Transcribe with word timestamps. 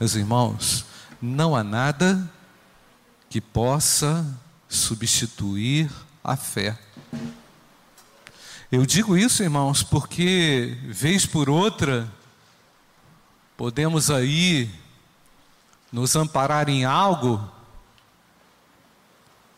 meus 0.00 0.14
irmãos, 0.14 0.86
não 1.20 1.54
há 1.54 1.62
nada 1.62 2.32
que 3.28 3.38
possa 3.38 4.26
substituir 4.66 5.90
a 6.24 6.38
fé. 6.38 6.78
Eu 8.72 8.86
digo 8.86 9.14
isso, 9.14 9.42
irmãos, 9.42 9.82
porque, 9.82 10.78
vez 10.84 11.26
por 11.26 11.50
outra, 11.50 12.10
podemos 13.58 14.10
aí 14.10 14.70
nos 15.92 16.16
amparar 16.16 16.70
em 16.70 16.86
algo 16.86 17.46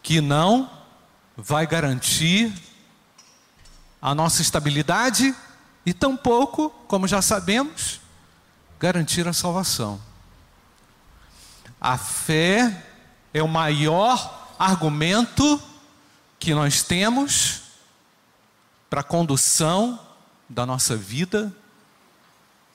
que 0.03 0.21
não 0.21 0.69
vai 1.37 1.69
garantir 1.69 2.53
a 4.01 4.13
nossa 4.13 4.43
estabilidade 4.43 5.33
e 5.87 5.95
tampouco, 5.95 6.69
como 6.89 7.07
já 7.07 7.23
sabemos, 7.23 8.01
garantir 8.81 9.29
a 9.29 9.33
salvação. 9.33 10.01
A 11.85 11.99
fé 11.99 12.81
é 13.35 13.43
o 13.43 13.49
maior 13.49 14.55
argumento 14.57 15.61
que 16.39 16.55
nós 16.55 16.85
temos 16.85 17.63
para 18.89 19.01
a 19.01 19.05
condução 19.05 19.99
da 20.49 20.65
nossa 20.65 20.97
vida 20.97 21.53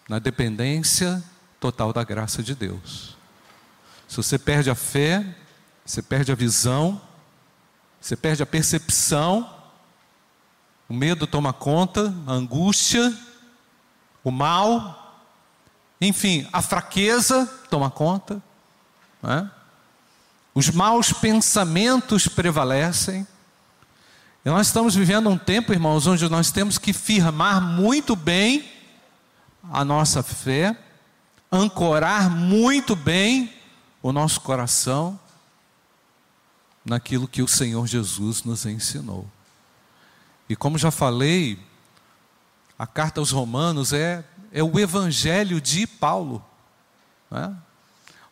na 0.10 0.20
dependência 0.20 1.24
total 1.58 1.94
da 1.94 2.04
graça 2.04 2.44
de 2.44 2.54
Deus. 2.54 3.16
Se 4.10 4.18
você 4.18 4.38
perde 4.38 4.70
a 4.70 4.76
fé, 4.76 5.26
você 5.86 6.02
perde 6.02 6.34
a 6.34 6.36
visão, 6.36 7.02
você 8.02 8.18
perde 8.18 8.44
a 8.44 8.46
percepção, 8.46 9.50
o 10.90 10.94
medo 10.94 11.26
toma 11.26 11.54
conta, 11.54 12.14
a 12.28 12.34
angústia, 12.34 13.18
o 14.22 14.32
mal, 14.32 15.24
enfim, 16.02 16.46
a 16.52 16.62
fraqueza 16.62 17.46
toma 17.70 17.90
conta, 17.90 18.44
os 20.54 20.70
maus 20.70 21.14
pensamentos 21.14 22.28
prevalecem. 22.28 23.28
E 24.44 24.50
nós 24.50 24.68
estamos 24.68 24.96
vivendo 24.96 25.30
um 25.30 25.38
tempo, 25.38 25.74
irmãos, 25.74 26.08
onde 26.08 26.28
nós 26.30 26.52
temos 26.52 26.78
que 26.78 26.94
firmar 26.94 27.62
muito 27.62 28.16
bem 28.16 28.68
a 29.72 29.84
nossa 29.84 30.24
fé, 30.24 30.78
ancorar 31.52 32.30
muito 32.30 32.96
bem 32.96 33.54
o 34.02 34.12
nosso 34.12 34.42
coração 34.42 35.20
naquilo 36.84 37.28
que 37.28 37.42
o 37.42 37.48
Senhor 37.48 37.86
Jesus 37.86 38.44
nos 38.44 38.66
ensinou. 38.66 39.30
E 40.50 40.56
como 40.56 40.78
já 40.78 40.90
falei, 40.90 41.60
a 42.80 42.88
carta 42.88 43.20
aos 43.20 43.32
Romanos 43.32 43.92
é, 43.92 44.24
é 44.52 44.64
o 44.64 44.80
evangelho 44.80 45.60
de 45.60 45.86
Paulo, 45.86 46.44
né? 47.30 47.56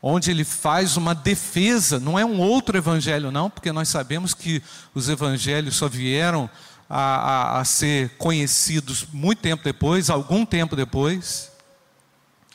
Onde 0.08 0.30
ele 0.30 0.44
faz 0.44 0.98
uma 0.98 1.16
defesa, 1.16 2.00
não 2.00 2.20
é 2.20 2.24
um 2.24 2.40
outro 2.40 2.78
evangelho, 2.78 3.32
não, 3.32 3.50
porque 3.50 3.72
nós 3.72 3.90
sabemos 3.90 4.36
que 4.36 4.62
os 4.94 5.10
evangelhos 5.10 5.78
só 5.78 5.90
vieram 5.90 6.48
a, 6.88 7.00
a, 7.00 7.60
a 7.60 7.66
ser 7.66 8.10
conhecidos 8.16 9.08
muito 9.12 9.42
tempo 9.42 9.64
depois, 9.64 10.12
algum 10.12 10.46
tempo 10.46 10.76
depois. 10.76 11.52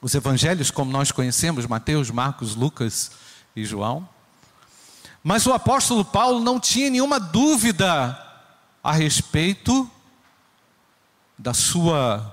Os 0.01 0.15
evangelhos, 0.15 0.71
como 0.71 0.93
nós 0.93 1.11
conhecemos, 1.11 1.67
Mateus, 1.67 2.09
Marcos, 2.09 2.55
Lucas 2.55 3.11
e 3.57 3.65
João. 3.65 4.09
Mas 5.21 5.45
o 5.45 5.53
apóstolo 5.53 6.05
Paulo 6.05 6.39
não 6.39 6.61
tinha 6.61 6.89
nenhuma 6.89 7.19
dúvida 7.19 8.17
a 8.81 8.93
respeito 8.93 9.91
da 11.37 11.53
sua 11.53 12.33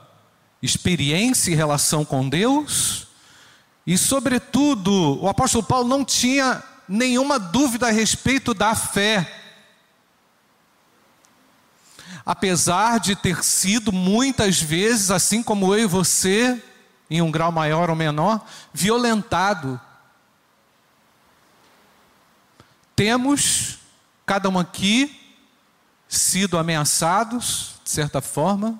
experiência 0.62 1.50
e 1.50 1.56
relação 1.56 2.06
com 2.06 2.30
Deus, 2.30 3.07
e, 3.88 3.98
sobretudo, 3.98 5.18
o 5.24 5.30
apóstolo 5.30 5.64
Paulo 5.64 5.88
não 5.88 6.04
tinha 6.04 6.62
nenhuma 6.90 7.40
dúvida 7.40 7.88
a 7.88 7.92
respeito 7.92 8.54
da 8.54 8.76
fé. 8.76 9.34
Apesar 12.26 13.00
de 13.00 13.16
ter 13.16 13.42
sido 13.46 13.94
muitas 13.94 14.62
vezes, 14.62 15.10
assim 15.10 15.42
como 15.42 15.74
eu 15.74 15.86
e 15.86 15.88
você, 15.88 16.62
em 17.10 17.22
um 17.22 17.32
grau 17.32 17.50
maior 17.50 17.90
ou 17.90 17.96
menor, 17.96 18.46
violentado. 18.74 19.80
Temos, 22.94 23.80
cada 24.26 24.50
um 24.50 24.60
aqui, 24.60 25.18
sido 26.10 26.58
ameaçados, 26.58 27.76
de 27.86 27.90
certa 27.90 28.20
forma, 28.20 28.78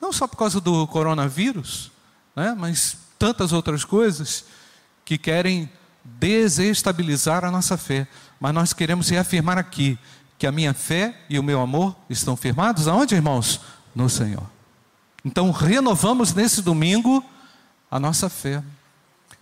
não 0.00 0.12
só 0.12 0.26
por 0.26 0.36
causa 0.36 0.60
do 0.60 0.88
coronavírus, 0.88 1.92
né, 2.34 2.52
mas 2.58 2.96
tantas 3.22 3.52
outras 3.52 3.84
coisas 3.84 4.44
que 5.04 5.16
querem 5.16 5.70
desestabilizar 6.04 7.44
a 7.44 7.52
nossa 7.52 7.76
fé. 7.76 8.08
Mas 8.40 8.52
nós 8.52 8.72
queremos 8.72 9.08
reafirmar 9.08 9.58
aqui 9.58 9.96
que 10.36 10.44
a 10.44 10.50
minha 10.50 10.74
fé 10.74 11.16
e 11.30 11.38
o 11.38 11.42
meu 11.42 11.60
amor 11.60 11.94
estão 12.10 12.36
firmados 12.36 12.88
aonde, 12.88 13.14
irmãos? 13.14 13.60
No 13.94 14.10
Senhor. 14.10 14.42
Então, 15.24 15.52
renovamos 15.52 16.34
nesse 16.34 16.62
domingo 16.62 17.24
a 17.88 18.00
nossa 18.00 18.28
fé. 18.28 18.60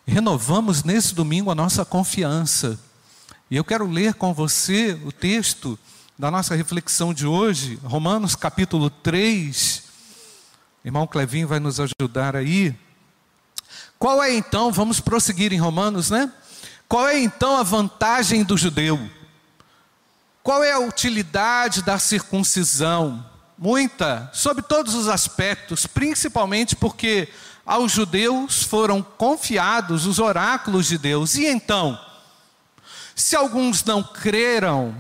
Renovamos 0.07 0.85
nesse 0.85 1.15
domingo 1.15 1.51
a 1.51 1.55
nossa 1.55 1.83
confiança. 1.83 2.79
E 3.51 3.57
eu 3.57 3.65
quero 3.65 3.91
ler 3.91 4.13
com 4.13 4.35
você 4.35 4.93
o 5.07 5.11
texto 5.11 5.79
da 6.19 6.31
nossa 6.31 6.55
reflexão 6.55 7.15
de 7.15 7.27
hoje, 7.27 7.81
Romanos 7.83 8.37
capítulo 8.37 8.91
3. 8.91 9.85
Irmão 10.85 11.07
Clevinho 11.07 11.49
vai 11.49 11.59
nos 11.59 11.81
ajudar 11.81 12.37
aí. 12.37 12.77
Qual 14.01 14.23
é 14.23 14.33
então, 14.33 14.73
vamos 14.73 14.99
prosseguir 14.99 15.53
em 15.53 15.59
Romanos, 15.59 16.09
né? 16.09 16.33
Qual 16.89 17.07
é 17.07 17.21
então 17.21 17.59
a 17.59 17.63
vantagem 17.63 18.43
do 18.43 18.57
judeu? 18.57 18.99
Qual 20.43 20.65
é 20.65 20.73
a 20.73 20.79
utilidade 20.79 21.83
da 21.83 21.99
circuncisão? 21.99 23.23
Muita, 23.59 24.31
sobre 24.33 24.63
todos 24.63 24.95
os 24.95 25.07
aspectos, 25.07 25.87
principalmente 25.87 26.75
porque 26.75 27.29
aos 27.67 27.93
judeus 27.93 28.63
foram 28.63 29.03
confiados 29.03 30.07
os 30.07 30.19
oráculos 30.19 30.87
de 30.87 30.97
Deus. 30.97 31.35
E 31.35 31.45
então, 31.45 32.01
se 33.15 33.37
alguns 33.37 33.85
não 33.85 34.03
creram, 34.03 34.97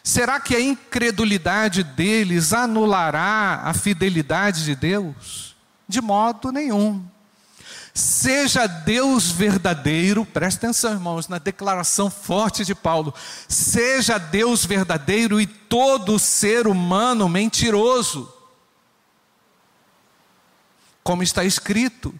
será 0.00 0.38
que 0.38 0.54
a 0.54 0.60
incredulidade 0.60 1.82
deles 1.82 2.52
anulará 2.52 3.62
a 3.64 3.74
fidelidade 3.74 4.64
de 4.64 4.76
Deus? 4.76 5.56
De 5.88 6.00
modo 6.00 6.52
nenhum. 6.52 7.04
Seja 7.94 8.66
Deus 8.66 9.30
verdadeiro, 9.30 10.24
presta 10.24 10.66
atenção, 10.66 10.92
irmãos, 10.92 11.28
na 11.28 11.36
declaração 11.36 12.10
forte 12.10 12.64
de 12.64 12.74
Paulo: 12.74 13.14
seja 13.46 14.16
Deus 14.16 14.64
verdadeiro 14.64 15.38
e 15.38 15.46
todo 15.46 16.18
ser 16.18 16.66
humano 16.66 17.28
mentiroso. 17.28 18.32
Como 21.02 21.22
está 21.22 21.44
escrito, 21.44 22.14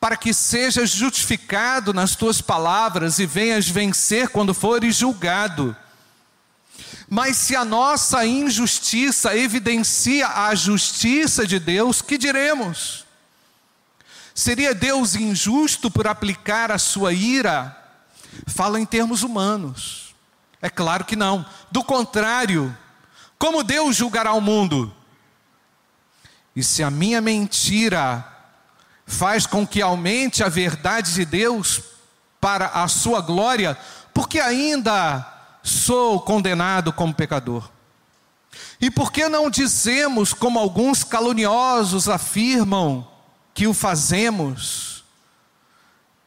para 0.00 0.16
que 0.16 0.32
sejas 0.32 0.90
justificado 0.90 1.92
nas 1.92 2.16
tuas 2.16 2.40
palavras 2.40 3.18
e 3.18 3.26
venhas 3.26 3.68
vencer 3.68 4.28
quando 4.28 4.54
fores 4.54 4.96
julgado. 4.96 5.76
Mas 7.10 7.36
se 7.36 7.54
a 7.54 7.64
nossa 7.64 8.24
injustiça 8.24 9.36
evidencia 9.36 10.28
a 10.28 10.54
justiça 10.54 11.46
de 11.46 11.58
Deus, 11.58 12.00
que 12.00 12.16
diremos? 12.16 13.03
Seria 14.34 14.74
Deus 14.74 15.14
injusto 15.14 15.88
por 15.88 16.08
aplicar 16.08 16.72
a 16.72 16.78
sua 16.78 17.12
ira? 17.12 17.80
Fala 18.48 18.80
em 18.80 18.84
termos 18.84 19.22
humanos. 19.22 20.12
É 20.60 20.68
claro 20.68 21.04
que 21.04 21.14
não. 21.14 21.46
Do 21.70 21.84
contrário, 21.84 22.76
como 23.38 23.62
Deus 23.62 23.94
julgará 23.94 24.32
o 24.32 24.40
mundo? 24.40 24.92
E 26.56 26.64
se 26.64 26.82
a 26.82 26.90
minha 26.90 27.20
mentira 27.20 28.26
faz 29.06 29.46
com 29.46 29.64
que 29.64 29.80
aumente 29.80 30.42
a 30.42 30.48
verdade 30.48 31.14
de 31.14 31.24
Deus 31.24 31.82
para 32.40 32.66
a 32.66 32.88
sua 32.88 33.20
glória, 33.20 33.78
porque 34.12 34.40
ainda 34.40 35.26
sou 35.62 36.20
condenado 36.20 36.92
como 36.92 37.14
pecador. 37.14 37.70
E 38.80 38.90
por 38.90 39.12
que 39.12 39.28
não 39.28 39.48
dizemos, 39.48 40.32
como 40.32 40.58
alguns 40.58 41.04
caluniosos 41.04 42.08
afirmam, 42.08 43.06
que 43.54 43.68
o 43.68 43.72
fazemos, 43.72 45.04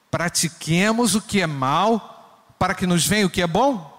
pratiquemos 0.09 1.13
o 1.13 1.21
que 1.21 1.41
é 1.41 1.47
mal, 1.47 2.55
para 2.57 2.73
que 2.73 2.87
nos 2.87 3.05
venha 3.05 3.27
o 3.27 3.29
que 3.29 3.41
é 3.41 3.47
bom? 3.47 3.93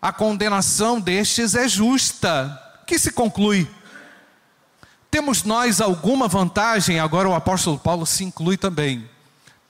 A 0.00 0.12
condenação 0.12 0.98
destes 0.98 1.54
é 1.54 1.68
justa. 1.68 2.58
Que 2.86 2.98
se 2.98 3.12
conclui? 3.12 3.70
Temos 5.10 5.44
nós 5.44 5.80
alguma 5.80 6.26
vantagem? 6.26 6.98
Agora 6.98 7.28
o 7.28 7.34
apóstolo 7.34 7.78
Paulo 7.78 8.06
se 8.06 8.24
inclui 8.24 8.56
também. 8.56 9.08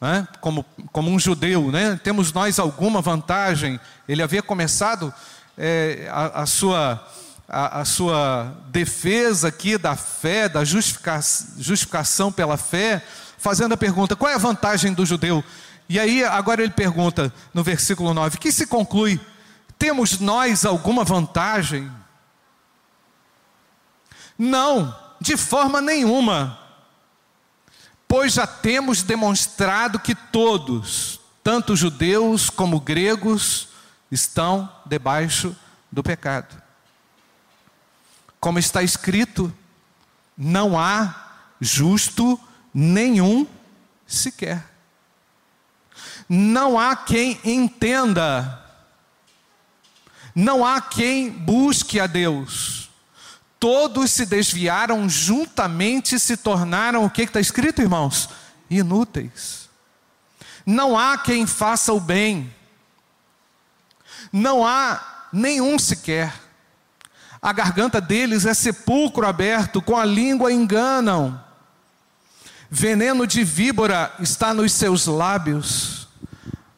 Né? 0.01 0.27
Como, 0.41 0.65
como 0.93 1.11
um 1.11 1.19
judeu, 1.19 1.73
né? 1.73 1.99
temos 2.03 2.33
nós 2.33 2.59
alguma 2.61 3.01
vantagem? 3.01 3.81
Ele 4.09 4.23
havia 4.23 4.43
começado 4.43 5.13
é, 5.57 6.09
a, 6.11 6.43
a 6.43 6.47
sua 6.47 7.05
a, 7.49 7.81
a, 7.81 7.85
sua 7.87 8.55
defesa 8.67 9.49
aqui 9.49 9.79
da 9.79 9.97
fé, 9.97 10.49
da 10.49 10.65
justifica, 10.65 11.19
justificação 11.57 12.31
pela 12.31 12.59
fé, 12.59 13.03
fazendo 13.39 13.73
a 13.73 13.77
pergunta: 13.77 14.15
qual 14.15 14.31
é 14.31 14.35
a 14.35 14.39
vantagem 14.39 14.93
do 14.93 15.07
judeu? 15.07 15.43
E 15.89 15.99
aí, 15.99 16.23
agora 16.23 16.63
ele 16.63 16.73
pergunta 16.73 17.33
no 17.55 17.65
versículo 17.65 18.13
9: 18.13 18.37
que 18.37 18.53
se 18.53 18.67
conclui? 18.67 19.19
Temos 19.79 20.19
nós 20.19 20.67
alguma 20.67 21.05
vantagem? 21.05 21.91
Não, 24.37 24.95
de 25.21 25.37
forma 25.37 25.81
nenhuma. 25.81 26.59
Pois 28.07 28.35
já 28.35 28.47
temos 28.47 29.03
demonstrado 29.03 29.99
que 29.99 30.15
todos, 30.15 31.21
tanto 31.43 31.77
judeus 31.77 32.49
como 32.51 32.81
gregos, 32.81 33.69
estão 34.11 34.71
debaixo 34.87 35.55
do 35.93 36.03
pecado. 36.03 36.68
Como 38.41 38.59
está 38.59 38.83
escrito, 38.83 39.53
não 40.37 40.79
há 40.79 41.29
justo 41.61 42.39
nenhum 42.73 43.47
sequer. 44.07 44.65
Não 46.29 46.79
há 46.79 46.95
quem 46.95 47.41
entenda, 47.43 48.65
não 50.35 50.65
há 50.65 50.81
quem 50.81 51.31
busque 51.31 51.99
a 51.99 52.07
Deus. 52.07 52.91
Todos 53.59 54.13
se 54.13 54.25
desviaram 54.25 55.09
juntamente 55.09 56.15
e 56.15 56.21
se 56.21 56.37
tornaram 56.37 57.05
o 57.05 57.11
que 57.11 57.23
está 57.23 57.41
escrito, 57.41 57.83
irmãos? 57.83 58.29
Inúteis. 58.71 59.69
Não 60.65 60.97
há 60.97 61.19
quem 61.19 61.47
faça 61.47 61.93
o 61.93 61.99
bem, 61.99 62.55
não 64.33 64.67
há 64.67 65.29
nenhum 65.33 65.79
sequer. 65.79 66.48
A 67.41 67.53
garganta 67.53 68.01
deles 68.01 68.45
é 68.45 68.53
sepulcro 68.53 69.27
aberto, 69.27 69.81
com 69.81 69.97
a 69.97 70.05
língua 70.05 70.53
enganam. 70.53 71.41
Veneno 72.71 73.27
de 73.27 73.45
víbora 73.45 74.13
está 74.21 74.53
nos 74.53 74.73
seus 74.73 75.07
lábios. 75.07 76.09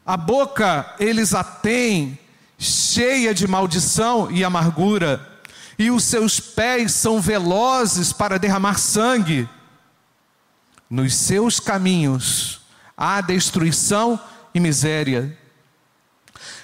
A 0.05 0.15
boca 0.15 0.95
eles 0.99 1.33
a 1.33 1.43
têm 1.43 2.17
cheia 2.57 3.33
de 3.33 3.47
maldição 3.47 4.29
e 4.31 4.43
amargura, 4.43 5.27
e 5.79 5.89
os 5.89 6.03
seus 6.03 6.39
pés 6.39 6.91
são 6.93 7.19
velozes 7.19 8.13
para 8.13 8.37
derramar 8.37 8.77
sangue. 8.77 9.49
Nos 10.87 11.15
seus 11.15 11.59
caminhos 11.59 12.61
há 12.95 13.19
destruição 13.19 14.19
e 14.53 14.59
miséria. 14.59 15.35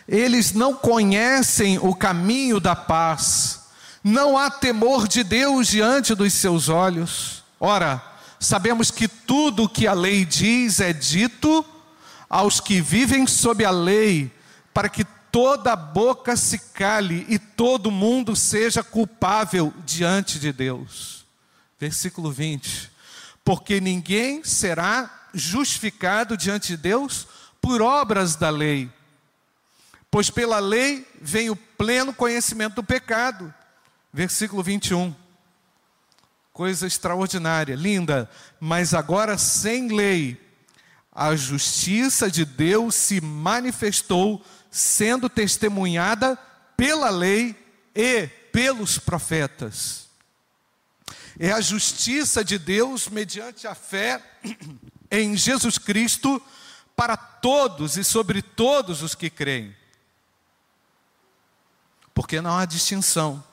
Eles 0.07 0.53
não 0.53 0.73
conhecem 0.73 1.79
o 1.79 1.95
caminho 1.95 2.59
da 2.59 2.75
paz 2.75 3.56
não 4.07 4.37
há 4.37 4.49
temor 4.49 5.07
de 5.07 5.23
Deus 5.23 5.67
diante 5.67 6.15
dos 6.15 6.33
seus 6.33 6.69
olhos. 6.69 7.43
Ora, 7.59 8.01
sabemos 8.39 8.89
que 8.89 9.07
tudo 9.07 9.63
o 9.63 9.69
que 9.69 9.85
a 9.85 9.93
lei 9.93 10.23
diz 10.23 10.79
é 10.79 10.93
dito 10.93 11.65
aos 12.29 12.61
que 12.61 12.81
vivem 12.81 13.27
sob 13.27 13.65
a 13.65 13.69
lei, 13.69 14.31
para 14.73 14.87
que 14.87 15.03
toda 15.31 15.75
boca 15.75 16.37
se 16.37 16.57
cale 16.57 17.25
e 17.27 17.37
todo 17.37 17.91
mundo 17.91 18.35
seja 18.35 18.81
culpável 18.81 19.73
diante 19.85 20.39
de 20.39 20.53
Deus. 20.53 21.25
Versículo 21.77 22.31
20: 22.31 22.89
Porque 23.43 23.81
ninguém 23.81 24.43
será 24.43 25.27
justificado 25.33 26.37
diante 26.37 26.69
de 26.69 26.77
Deus 26.77 27.27
por 27.61 27.81
obras 27.81 28.35
da 28.37 28.49
lei, 28.49 28.89
pois 30.09 30.29
pela 30.29 30.59
lei 30.59 31.05
vem 31.21 31.49
o 31.49 31.55
pleno 31.55 32.13
conhecimento 32.13 32.75
do 32.75 32.83
pecado. 32.83 33.53
Versículo 34.11 34.63
21. 34.63 35.15
Coisa 36.53 36.87
extraordinária, 36.87 37.75
linda. 37.75 38.29
Mas 38.59 38.93
agora, 38.93 39.37
sem 39.37 39.89
lei, 39.89 40.41
a 41.11 41.35
justiça 41.35 42.29
de 42.29 42.45
Deus 42.45 42.95
se 42.95 43.21
manifestou, 43.21 44.43
sendo 44.69 45.29
testemunhada 45.29 46.37
pela 46.75 47.09
lei 47.09 47.55
e 47.95 48.27
pelos 48.51 48.99
profetas. 48.99 50.07
É 51.39 51.51
a 51.51 51.61
justiça 51.61 52.43
de 52.43 52.57
Deus 52.57 53.07
mediante 53.07 53.67
a 53.67 53.75
fé 53.75 54.23
em 55.11 55.35
Jesus 55.35 55.77
Cristo 55.77 56.41
para 56.95 57.15
todos 57.15 57.97
e 57.97 58.03
sobre 58.03 58.41
todos 58.41 59.03
os 59.03 59.13
que 59.13 59.29
creem. 59.29 59.75
Porque 62.13 62.41
não 62.41 62.57
há 62.57 62.65
distinção. 62.65 63.43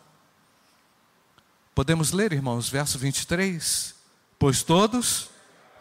Podemos 1.75 2.13
ler, 2.13 2.33
irmãos, 2.33 2.69
verso 2.69 2.99
23? 2.99 3.97
Pois 4.39 4.63
todos 4.63 5.29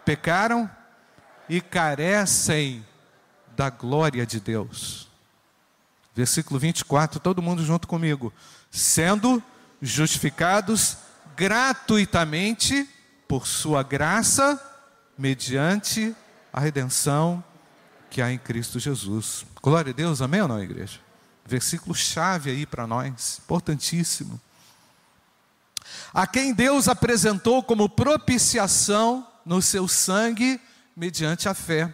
pecaram 0.04 0.69
e 1.48 1.62
carecem 1.62 2.84
da 3.56 3.69
glória 3.69 4.25
de 4.25 4.40
Deus. 4.40 5.07
Versículo 6.16 6.60
24, 6.60 7.19
todo 7.19 7.44
mundo 7.44 7.63
junto 7.63 7.88
comigo. 7.88 8.34
Sendo 8.72 9.42
justificados 9.80 10.98
gratuitamente 11.36 12.90
por 13.28 13.45
Sua 13.45 13.84
graça, 13.84 14.60
mediante 15.16 16.16
a 16.51 16.60
redenção 16.60 17.44
que 18.10 18.19
há 18.19 18.31
em 18.31 18.40
Cristo 18.40 18.80
Jesus. 18.80 19.45
Glória 19.62 19.92
a 19.92 19.95
Deus, 19.95 20.24
amém 20.24 20.42
ou 20.42 20.48
não, 20.48 20.62
igreja? 20.62 21.00
Versículo 21.45 21.94
chave 21.94 22.50
aí 22.50 22.66
para 22.66 22.88
nós, 22.88 23.40
importantíssimo 23.44 24.42
a 26.13 26.27
quem 26.27 26.53
Deus 26.53 26.88
apresentou 26.88 27.63
como 27.63 27.89
propiciação 27.89 29.27
no 29.45 29.62
seu 29.62 29.88
sangue 29.88 30.59
mediante 30.95 31.50
a 31.50 31.53
fé. 31.53 31.94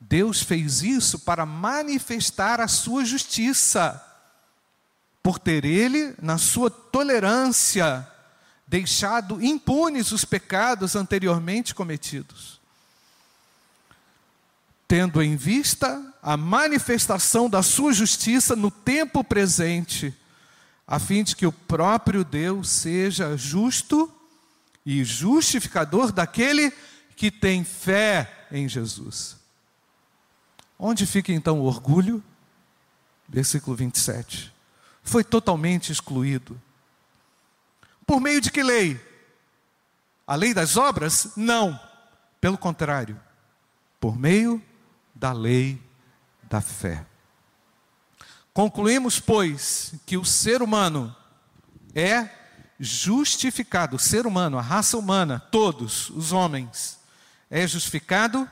Deus 0.00 0.42
fez 0.42 0.82
isso 0.82 1.18
para 1.20 1.44
manifestar 1.44 2.60
a 2.60 2.68
sua 2.68 3.04
justiça, 3.04 4.04
por 5.22 5.38
ter 5.38 5.64
Ele, 5.64 6.14
na 6.22 6.38
sua 6.38 6.70
tolerância, 6.70 8.06
deixado 8.66 9.42
impunes 9.42 10.12
os 10.12 10.24
pecados 10.24 10.94
anteriormente 10.94 11.74
cometidos. 11.74 12.60
Tendo 14.86 15.22
em 15.22 15.36
vista 15.36 16.00
a 16.22 16.36
manifestação 16.36 17.50
da 17.50 17.62
sua 17.62 17.92
justiça 17.92 18.54
no 18.54 18.70
tempo 18.70 19.24
presente, 19.24 20.14
a 20.88 20.98
fim 20.98 21.22
de 21.22 21.36
que 21.36 21.46
o 21.46 21.52
próprio 21.52 22.24
Deus 22.24 22.70
seja 22.70 23.36
justo 23.36 24.10
e 24.86 25.04
justificador 25.04 26.10
daquele 26.10 26.72
que 27.14 27.30
tem 27.30 27.62
fé 27.62 28.46
em 28.50 28.66
Jesus. 28.66 29.36
Onde 30.78 31.04
fica 31.04 31.30
então 31.30 31.60
o 31.60 31.64
orgulho? 31.64 32.24
Versículo 33.28 33.76
27. 33.76 34.50
Foi 35.02 35.22
totalmente 35.22 35.92
excluído. 35.92 36.58
Por 38.06 38.18
meio 38.18 38.40
de 38.40 38.50
que 38.50 38.62
lei? 38.62 38.98
A 40.26 40.34
lei 40.36 40.54
das 40.54 40.78
obras? 40.78 41.32
Não. 41.36 41.78
Pelo 42.40 42.56
contrário, 42.56 43.20
por 44.00 44.18
meio 44.18 44.62
da 45.14 45.32
lei 45.32 45.82
da 46.44 46.62
fé. 46.62 47.04
Concluímos, 48.58 49.20
pois, 49.20 49.94
que 50.04 50.16
o 50.16 50.24
ser 50.24 50.62
humano 50.62 51.14
é 51.94 52.28
justificado, 52.76 53.94
o 53.94 54.00
ser 54.00 54.26
humano, 54.26 54.58
a 54.58 54.60
raça 54.60 54.98
humana, 54.98 55.38
todos 55.38 56.10
os 56.10 56.32
homens, 56.32 56.98
é 57.48 57.64
justificado 57.68 58.50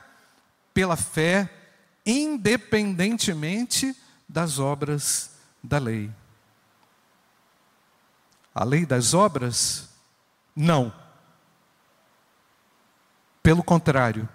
pela 0.73 0.95
fé, 0.95 1.49
independentemente 2.05 3.93
das 4.29 4.59
obras 4.59 5.31
da 5.61 5.77
lei. 5.77 6.09
A 8.55 8.63
lei 8.63 8.85
das 8.85 9.13
obras? 9.13 9.89
Não. 10.55 10.93
Pelo 13.43 13.61
contrário, 13.61 14.29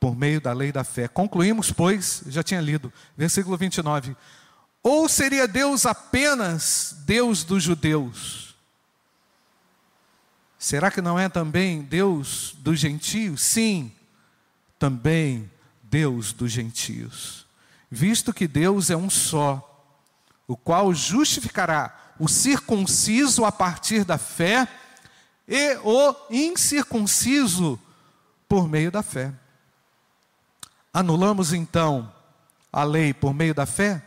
por 0.00 0.16
meio 0.16 0.40
da 0.40 0.54
lei 0.54 0.72
da 0.72 0.82
fé. 0.82 1.08
Concluímos, 1.08 1.70
pois, 1.70 2.22
já 2.28 2.42
tinha 2.42 2.62
lido, 2.62 2.90
versículo 3.18 3.58
29 3.58 4.16
ou 4.84 5.08
seria 5.08 5.48
Deus 5.48 5.86
apenas 5.86 6.94
Deus 7.06 7.42
dos 7.42 7.62
judeus? 7.62 8.54
Será 10.58 10.90
que 10.90 11.00
não 11.00 11.18
é 11.18 11.26
também 11.28 11.82
Deus 11.82 12.54
dos 12.58 12.78
gentios? 12.78 13.40
Sim, 13.40 13.90
também 14.78 15.50
Deus 15.82 16.34
dos 16.34 16.52
gentios. 16.52 17.46
Visto 17.90 18.32
que 18.32 18.46
Deus 18.46 18.90
é 18.90 18.96
um 18.96 19.08
só, 19.08 19.86
o 20.46 20.56
qual 20.56 20.92
justificará 20.92 22.14
o 22.18 22.28
circunciso 22.28 23.44
a 23.44 23.50
partir 23.50 24.04
da 24.04 24.18
fé 24.18 24.68
e 25.48 25.76
o 25.82 26.14
incircunciso 26.30 27.80
por 28.46 28.68
meio 28.68 28.90
da 28.90 29.02
fé. 29.02 29.32
Anulamos 30.92 31.54
então 31.54 32.12
a 32.70 32.84
lei 32.84 33.14
por 33.14 33.32
meio 33.32 33.54
da 33.54 33.64
fé? 33.64 34.02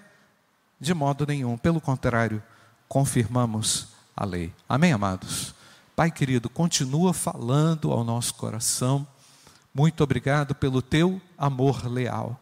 De 0.79 0.93
modo 0.93 1.25
nenhum, 1.25 1.57
pelo 1.57 1.81
contrário, 1.81 2.41
confirmamos 2.87 3.87
a 4.15 4.25
lei. 4.25 4.53
Amém, 4.69 4.93
amados? 4.93 5.55
Pai 5.95 6.11
querido, 6.11 6.49
continua 6.49 7.13
falando 7.13 7.91
ao 7.91 8.03
nosso 8.03 8.35
coração. 8.35 9.07
Muito 9.73 10.03
obrigado 10.03 10.53
pelo 10.53 10.81
teu 10.81 11.19
amor 11.37 11.85
leal. 11.87 12.39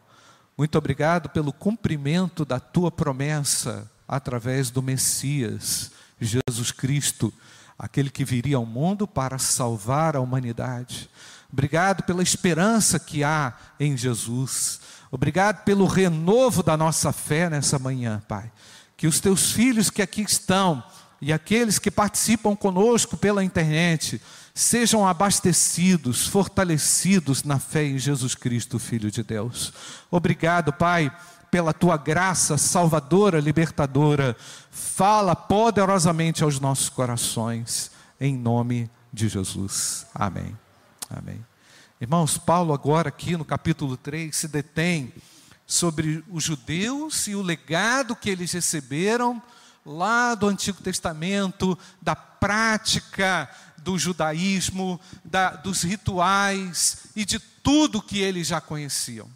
Muito 0.56 0.76
obrigado 0.76 1.28
pelo 1.30 1.52
cumprimento 1.52 2.44
da 2.44 2.60
tua 2.60 2.90
promessa 2.90 3.90
através 4.06 4.70
do 4.70 4.82
Messias, 4.82 5.90
Jesus 6.20 6.70
Cristo, 6.70 7.32
aquele 7.78 8.10
que 8.10 8.24
viria 8.24 8.56
ao 8.56 8.66
mundo 8.66 9.06
para 9.06 9.38
salvar 9.38 10.16
a 10.16 10.20
humanidade. 10.20 11.10
Obrigado 11.52 12.02
pela 12.02 12.22
esperança 12.22 12.98
que 12.98 13.22
há 13.24 13.54
em 13.78 13.96
Jesus. 13.96 14.80
Obrigado 15.16 15.64
pelo 15.64 15.86
renovo 15.86 16.62
da 16.62 16.76
nossa 16.76 17.10
fé 17.10 17.48
nessa 17.48 17.78
manhã, 17.78 18.22
Pai. 18.28 18.52
Que 18.98 19.06
os 19.06 19.18
teus 19.18 19.50
filhos 19.50 19.88
que 19.88 20.02
aqui 20.02 20.20
estão 20.20 20.84
e 21.22 21.32
aqueles 21.32 21.78
que 21.78 21.90
participam 21.90 22.54
conosco 22.54 23.16
pela 23.16 23.42
internet 23.42 24.20
sejam 24.54 25.08
abastecidos, 25.08 26.26
fortalecidos 26.26 27.44
na 27.44 27.58
fé 27.58 27.84
em 27.84 27.98
Jesus 27.98 28.34
Cristo, 28.34 28.78
Filho 28.78 29.10
de 29.10 29.22
Deus. 29.22 29.72
Obrigado, 30.10 30.70
Pai, 30.70 31.10
pela 31.50 31.72
tua 31.72 31.96
graça 31.96 32.58
salvadora, 32.58 33.40
libertadora. 33.40 34.36
Fala 34.70 35.34
poderosamente 35.34 36.44
aos 36.44 36.60
nossos 36.60 36.90
corações, 36.90 37.90
em 38.20 38.36
nome 38.36 38.90
de 39.10 39.30
Jesus. 39.30 40.06
Amém. 40.14 40.54
Amém. 41.08 41.42
Irmãos, 41.98 42.36
Paulo, 42.36 42.74
agora 42.74 43.08
aqui 43.08 43.38
no 43.38 43.44
capítulo 43.44 43.96
3, 43.96 44.36
se 44.36 44.48
detém 44.48 45.14
sobre 45.66 46.22
os 46.30 46.44
judeus 46.44 47.26
e 47.26 47.34
o 47.34 47.40
legado 47.40 48.14
que 48.14 48.28
eles 48.28 48.52
receberam 48.52 49.42
lá 49.84 50.34
do 50.34 50.46
Antigo 50.46 50.82
Testamento, 50.82 51.78
da 52.02 52.14
prática 52.14 53.48
do 53.78 53.98
judaísmo, 53.98 55.00
da, 55.24 55.52
dos 55.52 55.84
rituais 55.84 57.06
e 57.16 57.24
de 57.24 57.38
tudo 57.38 58.02
que 58.02 58.18
eles 58.18 58.48
já 58.48 58.60
conheciam. 58.60 59.30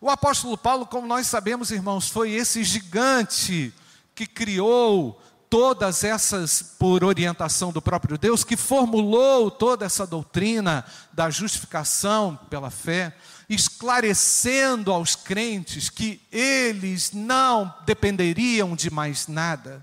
O 0.00 0.10
apóstolo 0.10 0.58
Paulo, 0.58 0.86
como 0.86 1.06
nós 1.06 1.28
sabemos, 1.28 1.70
irmãos, 1.70 2.08
foi 2.08 2.32
esse 2.32 2.64
gigante 2.64 3.72
que 4.12 4.26
criou 4.26 5.22
todas 5.56 6.04
essas, 6.04 6.60
por 6.60 7.02
orientação 7.02 7.72
do 7.72 7.80
próprio 7.80 8.18
Deus, 8.18 8.44
que 8.44 8.58
formulou 8.58 9.50
toda 9.50 9.86
essa 9.86 10.06
doutrina 10.06 10.84
da 11.14 11.30
justificação 11.30 12.38
pela 12.50 12.68
fé, 12.70 13.16
esclarecendo 13.48 14.92
aos 14.92 15.16
crentes 15.16 15.88
que 15.88 16.20
eles 16.30 17.12
não 17.12 17.74
dependeriam 17.86 18.76
de 18.76 18.90
mais 18.90 19.28
nada 19.28 19.82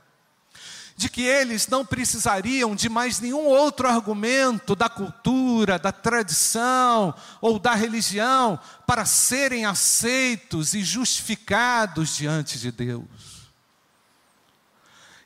de 0.95 1.09
que 1.09 1.23
eles 1.23 1.67
não 1.67 1.83
precisariam 1.83 2.75
de 2.75 2.87
mais 2.87 3.19
nenhum 3.19 3.45
outro 3.47 3.87
argumento 3.87 4.75
da 4.75 4.87
cultura, 4.87 5.79
da 5.79 5.91
tradição 5.91 7.15
ou 7.41 7.57
da 7.57 7.73
religião 7.73 8.59
para 8.85 9.03
serem 9.03 9.65
aceitos 9.65 10.75
e 10.75 10.83
justificados 10.83 12.15
diante 12.15 12.59
de 12.59 12.71
Deus. 12.71 13.32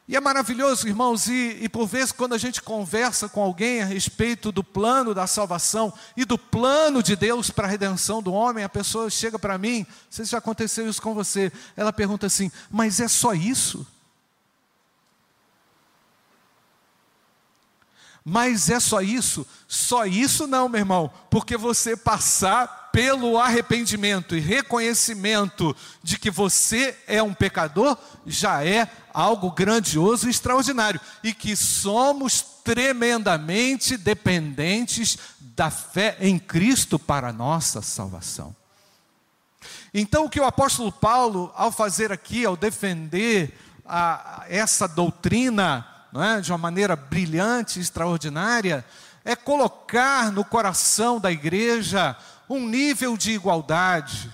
E 0.07 0.15
é 0.15 0.21
maravilhoso, 0.21 0.87
irmãos, 0.87 1.27
e, 1.27 1.57
e, 1.61 1.67
por 1.67 1.85
vezes, 1.85 2.13
quando 2.13 2.33
a 2.33 2.37
gente 2.37 2.61
conversa 2.61 3.27
com 3.27 3.41
alguém 3.41 3.81
a 3.81 3.85
respeito 3.85 4.53
do 4.53 4.63
plano 4.63 5.13
da 5.13 5.27
salvação 5.27 5.93
e 6.15 6.23
do 6.23 6.37
plano 6.37 7.03
de 7.03 7.13
Deus 7.13 7.49
para 7.49 7.67
a 7.67 7.69
redenção 7.69 8.23
do 8.23 8.31
homem, 8.31 8.63
a 8.63 8.69
pessoa 8.69 9.09
chega 9.09 9.37
para 9.37 9.57
mim, 9.57 9.79
não 9.79 9.95
sei 10.09 10.23
se 10.23 10.31
já 10.31 10.37
aconteceu 10.37 10.87
isso 10.89 11.01
com 11.01 11.13
você, 11.13 11.51
ela 11.75 11.91
pergunta 11.91 12.25
assim: 12.25 12.49
mas 12.71 13.01
é 13.01 13.09
só 13.09 13.33
isso? 13.33 13.85
Mas 18.23 18.69
é 18.69 18.79
só 18.79 19.01
isso? 19.01 19.45
Só 19.67 20.05
isso 20.05 20.47
não, 20.47 20.69
meu 20.69 20.79
irmão, 20.79 21.11
porque 21.29 21.57
você 21.57 21.97
passar 21.97 22.86
pelo 22.97 23.37
arrependimento 23.37 24.35
e 24.35 24.39
reconhecimento 24.39 25.77
de 26.01 26.17
que 26.17 26.31
você 26.31 26.97
é 27.05 27.21
um 27.21 27.31
pecador 27.31 27.95
já 28.25 28.65
é 28.65 28.89
algo 29.13 29.51
grandioso 29.51 30.25
e 30.25 30.31
extraordinário 30.31 30.99
e 31.23 31.31
que 31.31 31.55
somos 31.55 32.41
tremendamente 32.63 33.97
dependentes 33.97 35.15
da 35.39 35.69
fé 35.69 36.17
em 36.19 36.39
Cristo 36.39 36.97
para 36.97 37.27
a 37.27 37.31
nossa 37.33 37.83
salvação. 37.83 38.55
Então, 39.93 40.25
o 40.25 40.29
que 40.29 40.39
o 40.39 40.45
apóstolo 40.45 40.91
Paulo, 40.91 41.53
ao 41.55 41.71
fazer 41.71 42.11
aqui, 42.11 42.45
ao 42.45 42.57
defender 42.57 43.55
a, 43.85 44.43
essa 44.49 44.87
doutrina, 44.87 45.85
é? 46.15 46.41
de 46.41 46.51
uma 46.51 46.57
maneira 46.57 46.95
brilhante, 46.95 47.79
extraordinária, 47.79 48.83
é 49.23 49.35
colocar 49.35 50.31
no 50.31 50.43
coração 50.43 51.19
da 51.19 51.31
igreja 51.31 52.17
um 52.49 52.67
nível 52.67 53.17
de 53.17 53.31
igualdade. 53.31 54.31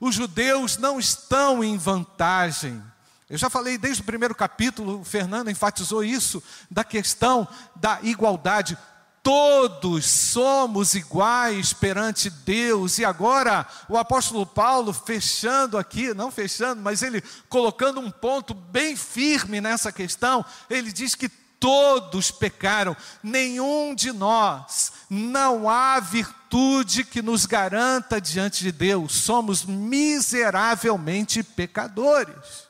Os 0.00 0.14
judeus 0.14 0.76
não 0.76 0.98
estão 0.98 1.62
em 1.62 1.76
vantagem. 1.78 2.82
Eu 3.28 3.38
já 3.38 3.48
falei 3.48 3.78
desde 3.78 4.02
o 4.02 4.04
primeiro 4.04 4.34
capítulo, 4.34 5.00
o 5.00 5.04
Fernando 5.04 5.50
enfatizou 5.50 6.04
isso, 6.04 6.42
da 6.70 6.84
questão 6.84 7.48
da 7.76 7.98
igualdade. 8.02 8.76
Todos 9.22 10.04
somos 10.04 10.94
iguais 10.94 11.72
perante 11.72 12.28
Deus, 12.28 12.98
e 12.98 13.04
agora 13.04 13.66
o 13.88 13.96
apóstolo 13.96 14.44
Paulo, 14.44 14.92
fechando 14.92 15.78
aqui, 15.78 16.12
não 16.12 16.30
fechando, 16.30 16.82
mas 16.82 17.02
ele 17.02 17.22
colocando 17.48 17.98
um 18.00 18.10
ponto 18.10 18.52
bem 18.52 18.94
firme 18.94 19.62
nessa 19.62 19.90
questão, 19.90 20.44
ele 20.68 20.92
diz 20.92 21.14
que 21.14 21.30
todos 21.64 22.30
pecaram, 22.30 22.94
nenhum 23.22 23.94
de 23.94 24.12
nós, 24.12 24.92
não 25.08 25.66
há 25.66 25.98
virtude 25.98 27.04
que 27.04 27.22
nos 27.22 27.46
garanta 27.46 28.20
diante 28.20 28.62
de 28.62 28.70
Deus, 28.70 29.14
somos 29.14 29.64
miseravelmente 29.64 31.42
pecadores. 31.42 32.68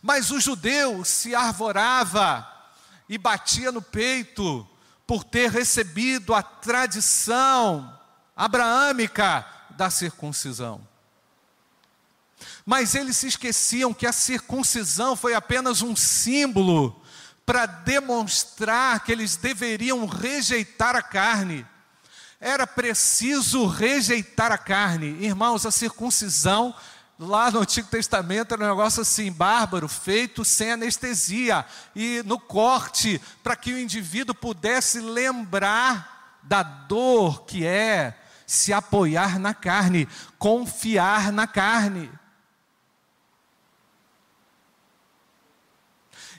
Mas 0.00 0.30
o 0.30 0.38
judeu 0.38 1.04
se 1.04 1.34
arvorava 1.34 2.48
e 3.08 3.18
batia 3.18 3.72
no 3.72 3.82
peito 3.82 4.64
por 5.04 5.24
ter 5.24 5.50
recebido 5.50 6.32
a 6.32 6.40
tradição 6.40 7.98
abraâmica 8.36 9.44
da 9.70 9.90
circuncisão. 9.90 10.86
Mas 12.64 12.94
eles 12.94 13.16
se 13.16 13.26
esqueciam 13.26 13.92
que 13.94 14.06
a 14.06 14.12
circuncisão 14.12 15.16
foi 15.16 15.34
apenas 15.34 15.82
um 15.82 15.94
símbolo 15.96 17.02
para 17.44 17.66
demonstrar 17.66 19.04
que 19.04 19.12
eles 19.12 19.36
deveriam 19.36 20.06
rejeitar 20.06 20.94
a 20.96 21.02
carne. 21.02 21.66
Era 22.40 22.66
preciso 22.66 23.66
rejeitar 23.66 24.52
a 24.52 24.58
carne. 24.58 25.16
Irmãos, 25.20 25.66
a 25.66 25.70
circuncisão 25.70 26.74
Lá 27.18 27.52
no 27.52 27.60
Antigo 27.60 27.88
Testamento 27.88 28.52
era 28.52 28.64
um 28.64 28.68
negócio 28.68 29.02
assim, 29.02 29.30
bárbaro, 29.30 29.86
feito 29.86 30.44
sem 30.44 30.72
anestesia 30.72 31.64
e 31.94 32.20
no 32.26 32.36
corte, 32.36 33.20
para 33.44 33.54
que 33.54 33.72
o 33.72 33.78
indivíduo 33.78 34.34
pudesse 34.34 34.98
lembrar 34.98 36.40
da 36.42 36.64
dor 36.64 37.44
que 37.44 37.64
é 37.64 38.18
se 38.44 38.72
apoiar 38.72 39.38
na 39.38 39.54
carne, 39.54 40.08
confiar 40.36 41.30
na 41.30 41.46
carne. 41.46 42.10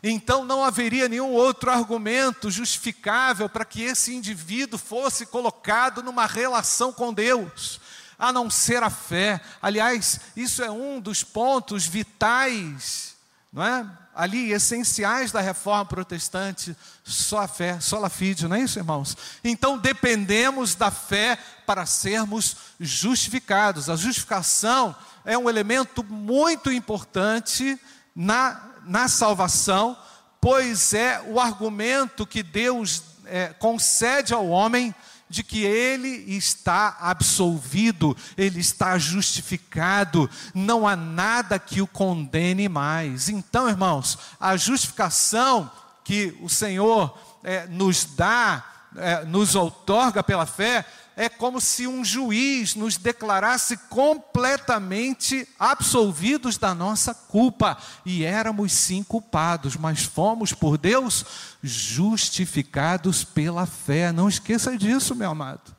Então 0.04 0.44
não 0.44 0.64
haveria 0.64 1.08
nenhum 1.08 1.32
outro 1.32 1.72
argumento 1.72 2.52
justificável 2.52 3.48
para 3.48 3.64
que 3.64 3.82
esse 3.82 4.14
indivíduo 4.14 4.78
fosse 4.78 5.26
colocado 5.26 6.04
numa 6.04 6.26
relação 6.26 6.92
com 6.92 7.14
Deus 7.14 7.80
a 8.18 8.32
não 8.32 8.50
ser 8.50 8.84
a 8.84 8.90
fé. 8.90 9.42
Aliás, 9.62 10.20
isso 10.36 10.64
é 10.64 10.70
um 10.72 11.00
dos 11.00 11.24
pontos 11.24 11.86
vitais, 11.86 13.16
não 13.52 13.64
é? 13.64 13.86
Ali, 14.16 14.52
essenciais 14.52 15.32
da 15.32 15.42
reforma 15.42 15.86
protestante, 15.86 16.78
só 17.04 17.40
a 17.40 17.48
fé, 17.48 17.80
só 17.80 18.04
a 18.06 18.10
fide, 18.10 18.48
não 18.48 18.56
é 18.56 18.62
isso, 18.62 18.78
irmãos? 18.78 19.18
Então, 19.44 19.78
dependemos 19.78 20.76
da 20.76 20.92
fé 20.92 21.38
para 21.66 21.86
sermos 21.86 22.56
justificados. 22.80 23.90
A 23.90 23.96
justificação 23.96 24.96
é 25.26 25.36
um 25.36 25.50
elemento 25.50 26.04
muito 26.04 26.72
importante 26.72 27.80
na, 28.16 28.73
na 28.86 29.08
salvação, 29.08 29.98
pois 30.40 30.94
é 30.94 31.22
o 31.28 31.40
argumento 31.40 32.28
que 32.28 32.44
Deus 32.44 33.04
é, 33.26 33.48
concede 33.48 34.34
ao 34.34 34.48
homem 34.48 34.94
de 35.30 35.42
que 35.44 35.64
ele 35.64 36.10
está 36.36 36.98
absolvido, 37.00 38.16
ele 38.38 38.60
está 38.60 39.00
justificado, 39.00 40.30
não 40.54 40.88
há 40.88 40.96
nada 40.96 41.58
que 41.58 41.82
o 41.82 41.88
condene 41.88 42.70
mais. 42.70 43.30
Então, 43.30 43.68
irmãos, 43.68 44.20
a 44.40 44.56
justificação 44.56 45.72
que 46.04 46.38
o 46.42 46.50
Senhor 46.50 47.18
é, 47.44 47.66
nos 47.66 48.06
dá, 48.06 48.64
é, 48.96 49.26
nos 49.26 49.56
outorga 49.56 50.22
pela 50.22 50.46
fé, 50.46 50.86
é 51.16 51.30
como 51.30 51.62
se 51.62 51.86
um 51.88 52.04
juiz 52.04 52.76
nos 52.76 52.98
declarasse 52.98 53.78
completamente 53.90 55.48
absolvidos 55.60 56.58
da 56.58 56.74
nossa 56.74 57.14
culpa. 57.14 57.78
E 58.06 58.24
éramos 58.24 58.72
sim 58.74 59.04
culpados, 59.04 59.76
mas 59.76 60.04
fomos 60.04 60.54
por 60.54 60.78
Deus 60.78 61.26
justificados 61.62 63.24
pela 63.24 63.66
fé. 63.66 64.12
Não 64.12 64.28
esqueça 64.28 64.78
disso, 64.78 65.16
meu 65.16 65.32
amado. 65.32 65.76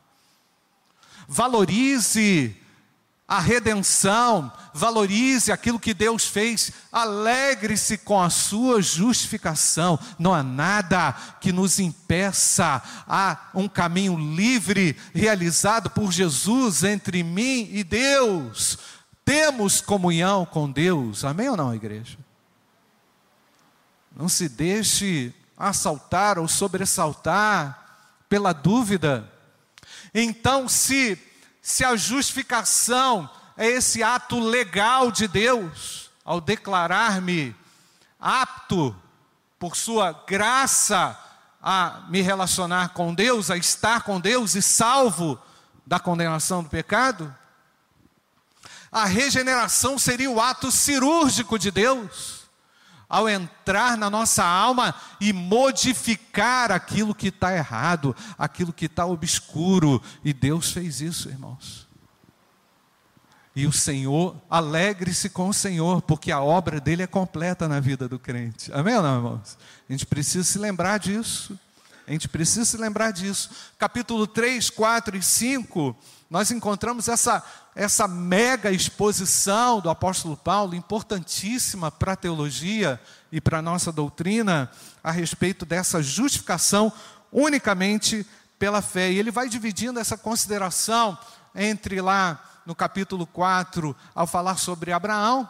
Valorize 1.26 2.56
a 3.26 3.40
redenção, 3.40 4.52
valorize 4.74 5.50
aquilo 5.50 5.80
que 5.80 5.94
Deus 5.94 6.26
fez, 6.26 6.70
alegre-se 6.92 7.96
com 7.96 8.20
a 8.20 8.28
sua 8.28 8.82
justificação. 8.82 9.98
Não 10.18 10.34
há 10.34 10.42
nada 10.42 11.12
que 11.40 11.50
nos 11.50 11.78
impeça, 11.78 12.82
há 13.08 13.48
um 13.54 13.66
caminho 13.66 14.18
livre 14.18 14.94
realizado 15.14 15.88
por 15.88 16.12
Jesus 16.12 16.84
entre 16.84 17.22
mim 17.22 17.68
e 17.72 17.82
Deus. 17.82 18.78
Temos 19.24 19.80
comunhão 19.80 20.44
com 20.44 20.70
Deus, 20.70 21.24
amém 21.24 21.48
ou 21.48 21.56
não, 21.56 21.74
igreja? 21.74 22.18
Não 24.14 24.28
se 24.28 24.50
deixe 24.50 25.34
assaltar 25.56 26.38
ou 26.38 26.46
sobressaltar 26.46 28.04
pela 28.28 28.52
dúvida. 28.52 29.32
Então, 30.12 30.68
se 30.68 31.18
se 31.64 31.82
a 31.82 31.96
justificação 31.96 33.28
é 33.56 33.66
esse 33.66 34.02
ato 34.02 34.38
legal 34.38 35.10
de 35.10 35.26
Deus, 35.26 36.10
ao 36.22 36.38
declarar-me 36.38 37.56
apto, 38.20 38.94
por 39.58 39.74
Sua 39.74 40.12
graça, 40.26 41.18
a 41.62 42.02
me 42.08 42.20
relacionar 42.20 42.90
com 42.90 43.14
Deus, 43.14 43.50
a 43.50 43.56
estar 43.56 44.02
com 44.02 44.20
Deus 44.20 44.54
e 44.54 44.60
salvo 44.60 45.40
da 45.86 45.98
condenação 45.98 46.62
do 46.62 46.68
pecado, 46.68 47.34
a 48.92 49.06
regeneração 49.06 49.98
seria 49.98 50.30
o 50.30 50.38
ato 50.38 50.70
cirúrgico 50.70 51.58
de 51.58 51.70
Deus 51.70 52.43
ao 53.08 53.28
entrar 53.28 53.96
na 53.96 54.08
nossa 54.08 54.44
alma 54.44 54.94
e 55.20 55.32
modificar 55.32 56.72
aquilo 56.72 57.14
que 57.14 57.28
está 57.28 57.54
errado, 57.56 58.14
aquilo 58.38 58.72
que 58.72 58.86
está 58.86 59.06
obscuro. 59.06 60.02
E 60.24 60.32
Deus 60.32 60.72
fez 60.72 61.00
isso, 61.00 61.28
irmãos. 61.28 61.84
E 63.56 63.66
o 63.66 63.72
Senhor, 63.72 64.36
alegre-se 64.50 65.30
com 65.30 65.48
o 65.48 65.54
Senhor, 65.54 66.02
porque 66.02 66.32
a 66.32 66.40
obra 66.40 66.80
dele 66.80 67.04
é 67.04 67.06
completa 67.06 67.68
na 67.68 67.78
vida 67.78 68.08
do 68.08 68.18
crente. 68.18 68.72
Amém 68.72 68.96
ou 68.96 69.02
não, 69.02 69.16
irmãos? 69.16 69.56
A 69.88 69.92
gente 69.92 70.04
precisa 70.04 70.42
se 70.42 70.58
lembrar 70.58 70.98
disso. 70.98 71.58
A 72.06 72.12
gente 72.12 72.28
precisa 72.28 72.64
se 72.64 72.76
lembrar 72.76 73.12
disso. 73.12 73.50
Capítulo 73.78 74.26
3, 74.26 74.68
4 74.70 75.16
e 75.16 75.22
5, 75.22 75.96
nós 76.28 76.50
encontramos 76.50 77.08
essa, 77.08 77.42
essa 77.74 78.06
mega 78.06 78.70
exposição 78.70 79.80
do 79.80 79.88
apóstolo 79.88 80.36
Paulo, 80.36 80.74
importantíssima 80.74 81.90
para 81.90 82.12
a 82.12 82.16
teologia 82.16 83.00
e 83.32 83.40
para 83.40 83.58
a 83.58 83.62
nossa 83.62 83.90
doutrina, 83.90 84.70
a 85.02 85.10
respeito 85.10 85.64
dessa 85.64 86.02
justificação 86.02 86.92
unicamente 87.32 88.26
pela 88.58 88.82
fé. 88.82 89.10
E 89.10 89.18
ele 89.18 89.30
vai 89.30 89.48
dividindo 89.48 89.98
essa 89.98 90.18
consideração 90.18 91.16
entre 91.54 92.02
lá 92.02 92.42
no 92.66 92.74
capítulo 92.74 93.26
4, 93.26 93.96
ao 94.14 94.26
falar 94.26 94.58
sobre 94.58 94.92
Abraão, 94.92 95.48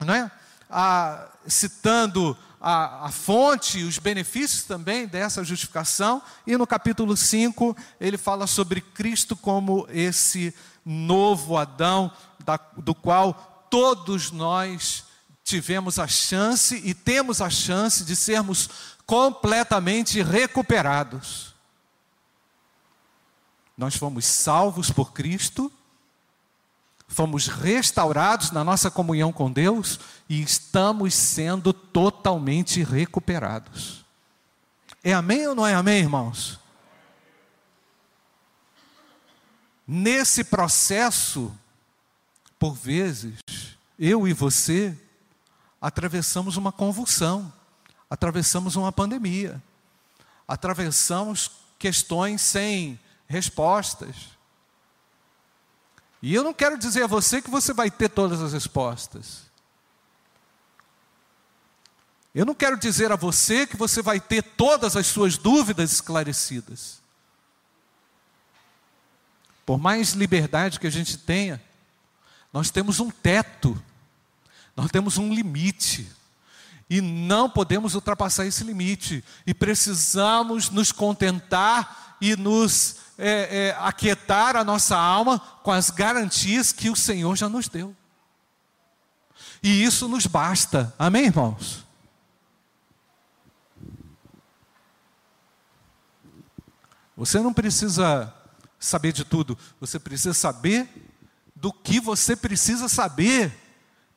não 0.00 0.14
é? 0.14 0.30
Ah, 0.70 1.28
citando 1.46 2.36
a, 2.62 3.06
a 3.06 3.10
fonte, 3.10 3.82
os 3.82 3.98
benefícios 3.98 4.62
também 4.62 5.04
dessa 5.04 5.42
justificação, 5.42 6.22
e 6.46 6.56
no 6.56 6.64
capítulo 6.64 7.16
5 7.16 7.76
ele 8.00 8.16
fala 8.16 8.46
sobre 8.46 8.80
Cristo 8.80 9.34
como 9.34 9.84
esse 9.90 10.54
novo 10.86 11.56
Adão, 11.56 12.12
da, 12.44 12.56
do 12.76 12.94
qual 12.94 13.66
todos 13.68 14.30
nós 14.30 15.04
tivemos 15.42 15.98
a 15.98 16.06
chance 16.06 16.80
e 16.84 16.94
temos 16.94 17.40
a 17.40 17.50
chance 17.50 18.04
de 18.04 18.14
sermos 18.14 18.70
completamente 19.04 20.22
recuperados. 20.22 21.52
Nós 23.76 23.96
fomos 23.96 24.24
salvos 24.24 24.88
por 24.88 25.12
Cristo 25.12 25.72
fomos 27.12 27.46
restaurados 27.46 28.50
na 28.50 28.64
nossa 28.64 28.90
comunhão 28.90 29.32
com 29.32 29.52
Deus 29.52 30.00
e 30.28 30.42
estamos 30.42 31.14
sendo 31.14 31.72
totalmente 31.72 32.82
recuperados. 32.82 34.02
É 35.04 35.12
amém 35.12 35.46
ou 35.46 35.54
não 35.54 35.66
é 35.66 35.74
amém, 35.74 35.98
irmãos? 36.00 36.58
Nesse 39.86 40.42
processo, 40.42 41.54
por 42.58 42.74
vezes, 42.74 43.34
eu 43.98 44.26
e 44.26 44.32
você 44.32 44.96
atravessamos 45.80 46.56
uma 46.56 46.72
convulsão, 46.72 47.52
atravessamos 48.08 48.74
uma 48.74 48.90
pandemia, 48.90 49.62
atravessamos 50.48 51.50
questões 51.78 52.40
sem 52.40 52.98
respostas 53.26 54.32
e 56.22 56.32
eu 56.32 56.44
não 56.44 56.54
quero 56.54 56.78
dizer 56.78 57.02
a 57.02 57.08
você 57.08 57.42
que 57.42 57.50
você 57.50 57.72
vai 57.72 57.90
ter 57.90 58.08
todas 58.08 58.40
as 58.40 58.52
respostas. 58.52 59.50
Eu 62.32 62.46
não 62.46 62.54
quero 62.54 62.78
dizer 62.78 63.10
a 63.10 63.16
você 63.16 63.66
que 63.66 63.76
você 63.76 64.00
vai 64.00 64.20
ter 64.20 64.42
todas 64.42 64.96
as 64.96 65.06
suas 65.08 65.36
dúvidas 65.36 65.92
esclarecidas. 65.92 67.02
Por 69.66 69.78
mais 69.78 70.12
liberdade 70.12 70.78
que 70.78 70.86
a 70.86 70.90
gente 70.90 71.18
tenha, 71.18 71.62
nós 72.52 72.70
temos 72.70 73.00
um 73.00 73.10
teto, 73.10 73.80
nós 74.76 74.90
temos 74.90 75.18
um 75.18 75.34
limite, 75.34 76.10
e 76.88 77.00
não 77.00 77.50
podemos 77.50 77.94
ultrapassar 77.94 78.46
esse 78.46 78.62
limite, 78.62 79.24
e 79.46 79.52
precisamos 79.52 80.70
nos 80.70 80.92
contentar 80.92 82.16
e 82.20 82.36
nos 82.36 82.96
é, 83.18 83.68
é, 83.68 83.76
aquietar 83.78 84.56
a 84.56 84.64
nossa 84.64 84.96
alma 84.96 85.38
com 85.62 85.70
as 85.70 85.90
garantias 85.90 86.72
que 86.72 86.90
o 86.90 86.96
Senhor 86.96 87.36
já 87.36 87.48
nos 87.48 87.68
deu. 87.68 87.94
E 89.62 89.84
isso 89.84 90.08
nos 90.08 90.26
basta, 90.26 90.92
amém, 90.98 91.26
irmãos? 91.26 91.84
Você 97.16 97.38
não 97.40 97.52
precisa 97.52 98.34
saber 98.80 99.12
de 99.12 99.24
tudo, 99.24 99.56
você 99.80 99.98
precisa 99.98 100.34
saber 100.34 100.88
do 101.54 101.72
que 101.72 102.00
você 102.00 102.34
precisa 102.34 102.88
saber 102.88 103.56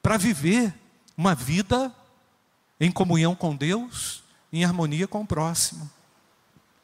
para 0.02 0.18
viver 0.18 0.74
uma 1.16 1.36
vida 1.36 1.94
em 2.80 2.92
comunhão 2.92 3.36
com 3.36 3.56
Deus, 3.56 4.24
em 4.52 4.66
harmonia 4.66 5.08
com 5.08 5.22
o 5.22 5.28
próximo 5.28 5.95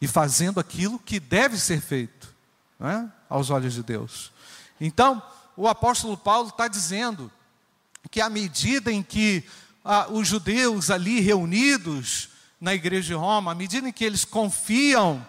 e 0.02 0.08
fazendo 0.08 0.60
aquilo 0.60 0.98
que 0.98 1.20
deve 1.20 1.60
ser 1.60 1.80
feito 1.80 2.34
é? 2.80 3.06
aos 3.30 3.52
olhos 3.52 3.74
de 3.74 3.84
Deus. 3.84 4.32
Então, 4.80 5.22
o 5.56 5.68
apóstolo 5.68 6.18
Paulo 6.18 6.50
está 6.50 6.68
dizendo 6.68 7.32
que 8.10 8.20
à 8.20 8.30
medida 8.30 8.92
em 8.92 9.04
que 9.04 9.44
ah, 9.86 10.08
os 10.10 10.28
judeus 10.28 10.90
ali 10.90 11.20
reunidos 11.20 12.30
na 12.60 12.74
igreja 12.74 13.10
de 13.10 13.14
Roma, 13.14 13.52
à 13.52 13.56
medida 13.56 13.88
em 13.88 13.92
que 13.92 14.04
eles 14.04 14.26
confiam 14.26 15.26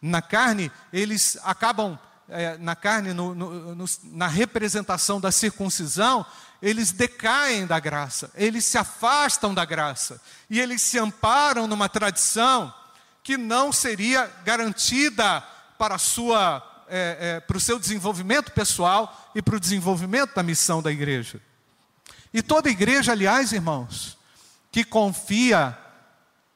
na 0.00 0.22
carne, 0.22 0.72
eles 0.92 1.38
acabam 1.44 1.98
é, 2.28 2.56
na 2.56 2.74
carne, 2.74 3.12
no, 3.12 3.34
no, 3.34 3.74
no, 3.74 3.84
na 4.04 4.26
representação 4.26 5.20
da 5.20 5.30
circuncisão, 5.30 6.24
eles 6.62 6.90
decaem 6.90 7.66
da 7.66 7.78
graça, 7.78 8.30
eles 8.34 8.64
se 8.64 8.78
afastam 8.78 9.52
da 9.52 9.64
graça 9.64 10.20
e 10.48 10.58
eles 10.58 10.80
se 10.80 10.98
amparam 10.98 11.66
numa 11.66 11.88
tradição 11.88 12.72
que 13.24 13.38
não 13.38 13.72
seria 13.72 14.30
garantida 14.44 15.40
para, 15.78 15.96
sua, 15.96 16.62
é, 16.86 17.16
é, 17.18 17.40
para 17.40 17.56
o 17.56 17.60
seu 17.60 17.78
desenvolvimento 17.78 18.52
pessoal 18.52 19.32
e 19.34 19.40
para 19.40 19.56
o 19.56 19.60
desenvolvimento 19.60 20.34
da 20.34 20.42
missão 20.42 20.82
da 20.82 20.92
igreja. 20.92 21.40
E 22.34 22.42
toda 22.42 22.68
igreja, 22.68 23.12
aliás, 23.12 23.52
irmãos, 23.52 24.18
que 24.70 24.84
confia, 24.84 25.76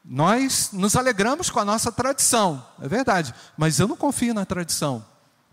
nós 0.04 0.68
nos 0.72 0.94
alegramos 0.94 1.48
com 1.48 1.58
a 1.58 1.64
nossa 1.64 1.90
tradição, 1.90 2.64
é 2.82 2.86
verdade, 2.86 3.34
mas 3.56 3.80
eu 3.80 3.88
não 3.88 3.96
confio 3.96 4.34
na 4.34 4.44
tradição 4.44 5.04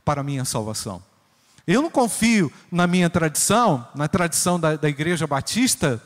para 0.03 0.19
a 0.19 0.23
minha 0.23 0.43
salvação. 0.43 1.01
Eu 1.65 1.81
não 1.81 1.89
confio 1.89 2.51
na 2.69 2.85
minha 2.85 3.09
tradição, 3.09 3.87
na 3.95 4.07
tradição 4.07 4.59
da, 4.59 4.75
da 4.75 4.89
Igreja 4.89 5.25
Batista, 5.25 6.01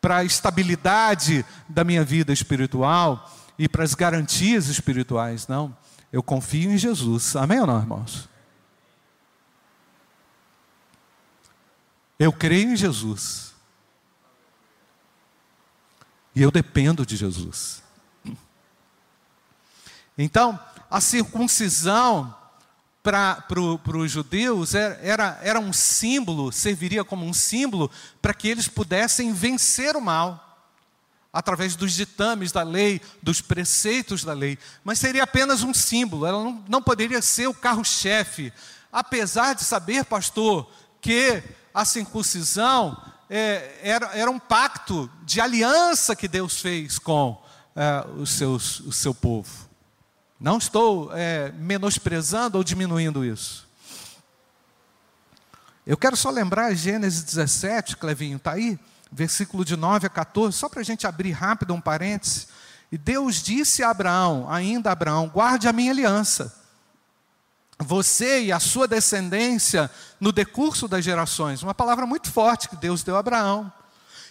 para 0.00 0.18
a 0.18 0.24
estabilidade 0.24 1.44
da 1.68 1.84
minha 1.84 2.02
vida 2.02 2.32
espiritual, 2.32 3.30
e 3.58 3.68
para 3.68 3.82
as 3.82 3.94
garantias 3.94 4.68
espirituais, 4.68 5.48
não. 5.48 5.76
Eu 6.12 6.22
confio 6.22 6.70
em 6.70 6.78
Jesus. 6.78 7.34
Amém 7.34 7.60
ou 7.60 7.66
não, 7.66 7.80
irmãos? 7.80 8.28
Eu 12.18 12.32
creio 12.32 12.70
em 12.70 12.76
Jesus. 12.76 13.52
E 16.34 16.42
eu 16.42 16.50
dependo 16.50 17.04
de 17.04 17.16
Jesus. 17.16 17.82
Então, 20.16 20.58
a 20.90 21.00
circuncisão 21.00 22.34
para 23.02 23.44
os 23.96 24.10
judeus 24.10 24.74
era, 24.74 25.38
era 25.42 25.58
um 25.58 25.72
símbolo, 25.72 26.52
serviria 26.52 27.04
como 27.04 27.24
um 27.24 27.32
símbolo 27.32 27.90
para 28.22 28.34
que 28.34 28.48
eles 28.48 28.68
pudessem 28.68 29.32
vencer 29.32 29.96
o 29.96 30.00
mal 30.00 30.47
através 31.38 31.76
dos 31.76 31.92
ditames 31.92 32.50
da 32.50 32.64
lei, 32.64 33.00
dos 33.22 33.40
preceitos 33.40 34.24
da 34.24 34.32
lei, 34.32 34.58
mas 34.82 34.98
seria 34.98 35.22
apenas 35.22 35.62
um 35.62 35.72
símbolo, 35.72 36.26
ela 36.26 36.42
não, 36.42 36.64
não 36.68 36.82
poderia 36.82 37.22
ser 37.22 37.46
o 37.46 37.54
carro-chefe, 37.54 38.52
apesar 38.90 39.54
de 39.54 39.62
saber, 39.62 40.04
pastor, 40.04 40.68
que 41.00 41.40
a 41.72 41.84
circuncisão 41.84 43.00
é, 43.30 43.78
era, 43.84 44.06
era 44.16 44.28
um 44.28 44.38
pacto 44.40 45.08
de 45.22 45.40
aliança 45.40 46.16
que 46.16 46.26
Deus 46.26 46.60
fez 46.60 46.98
com 46.98 47.40
é, 47.76 48.04
os 48.16 48.30
seus, 48.30 48.80
o 48.80 48.90
seu 48.90 49.14
povo. 49.14 49.68
Não 50.40 50.58
estou 50.58 51.08
é, 51.14 51.52
menosprezando 51.52 52.58
ou 52.58 52.64
diminuindo 52.64 53.24
isso. 53.24 53.64
Eu 55.86 55.96
quero 55.96 56.16
só 56.16 56.30
lembrar 56.30 56.74
Gênesis 56.74 57.22
17, 57.22 57.96
Clevinho, 57.96 58.38
está 58.38 58.54
aí? 58.54 58.76
Versículo 59.10 59.64
de 59.64 59.76
9 59.76 60.06
a 60.06 60.10
14, 60.10 60.56
só 60.56 60.68
para 60.68 60.80
a 60.80 60.84
gente 60.84 61.06
abrir 61.06 61.32
rápido 61.32 61.74
um 61.74 61.80
parêntese. 61.80 62.46
E 62.90 62.96
Deus 62.96 63.42
disse 63.42 63.82
a 63.82 63.90
Abraão, 63.90 64.50
ainda 64.50 64.90
Abraão, 64.90 65.28
guarde 65.28 65.68
a 65.68 65.72
minha 65.72 65.92
aliança. 65.92 66.54
Você 67.78 68.44
e 68.44 68.52
a 68.52 68.58
sua 68.58 68.88
descendência 68.88 69.90
no 70.18 70.32
decurso 70.32 70.88
das 70.88 71.04
gerações. 71.04 71.62
Uma 71.62 71.74
palavra 71.74 72.06
muito 72.06 72.30
forte 72.30 72.68
que 72.68 72.76
Deus 72.76 73.02
deu 73.02 73.16
a 73.16 73.20
Abraão. 73.20 73.72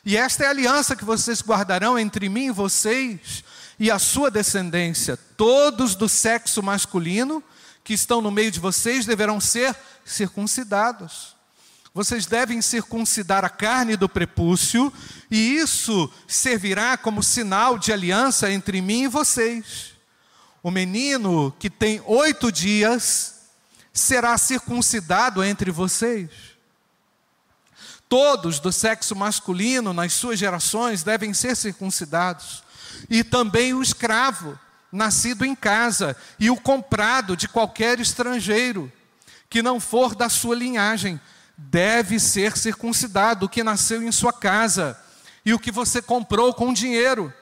E 0.03 0.17
esta 0.17 0.43
é 0.43 0.47
a 0.47 0.49
aliança 0.49 0.95
que 0.95 1.05
vocês 1.05 1.41
guardarão 1.41 1.97
entre 1.97 2.29
mim 2.29 2.47
e 2.47 2.51
vocês 2.51 3.43
e 3.79 3.89
a 3.91 3.99
sua 3.99 4.29
descendência. 4.29 5.17
Todos 5.37 5.95
do 5.95 6.09
sexo 6.09 6.61
masculino 6.61 7.43
que 7.83 7.93
estão 7.93 8.21
no 8.21 8.31
meio 8.31 8.51
de 8.51 8.59
vocês 8.59 9.05
deverão 9.05 9.39
ser 9.39 9.73
circuncidados. 10.03 11.36
Vocês 11.97 12.27
devem 12.27 12.61
circuncidar 12.61 13.43
a 13.43 13.49
carne 13.49 13.97
do 13.97 14.07
prepúcio, 14.07 14.93
e 15.31 15.55
isso 15.55 16.07
servirá 16.27 16.95
como 16.95 17.23
sinal 17.23 17.79
de 17.79 17.91
aliança 17.91 18.51
entre 18.51 18.83
mim 18.83 19.05
e 19.05 19.07
vocês. 19.07 19.93
O 20.61 20.69
menino 20.69 21.51
que 21.57 21.71
tem 21.71 21.99
oito 22.05 22.51
dias 22.51 23.39
será 23.91 24.37
circuncidado 24.37 25.43
entre 25.43 25.71
vocês. 25.71 26.29
Todos 28.07 28.59
do 28.59 28.71
sexo 28.71 29.15
masculino 29.15 29.91
nas 29.91 30.13
suas 30.13 30.37
gerações 30.37 31.01
devem 31.01 31.33
ser 31.33 31.55
circuncidados, 31.55 32.61
e 33.09 33.23
também 33.23 33.73
o 33.73 33.81
escravo, 33.81 34.55
nascido 34.91 35.43
em 35.43 35.55
casa, 35.55 36.15
e 36.39 36.51
o 36.51 36.57
comprado 36.57 37.35
de 37.35 37.47
qualquer 37.47 37.99
estrangeiro, 37.99 38.93
que 39.49 39.63
não 39.63 39.79
for 39.79 40.13
da 40.13 40.29
sua 40.29 40.55
linhagem 40.55 41.19
deve 41.57 42.19
ser 42.19 42.55
circuncidado, 42.55 43.45
o 43.45 43.49
que 43.49 43.63
nasceu 43.63 44.03
em 44.03 44.11
sua 44.11 44.31
casa 44.31 44.97
e 45.43 45.53
o 45.53 45.59
que 45.59 45.71
você 45.71 46.01
comprou 46.01 46.53
com 46.53 46.71
dinheiro. 46.71 47.33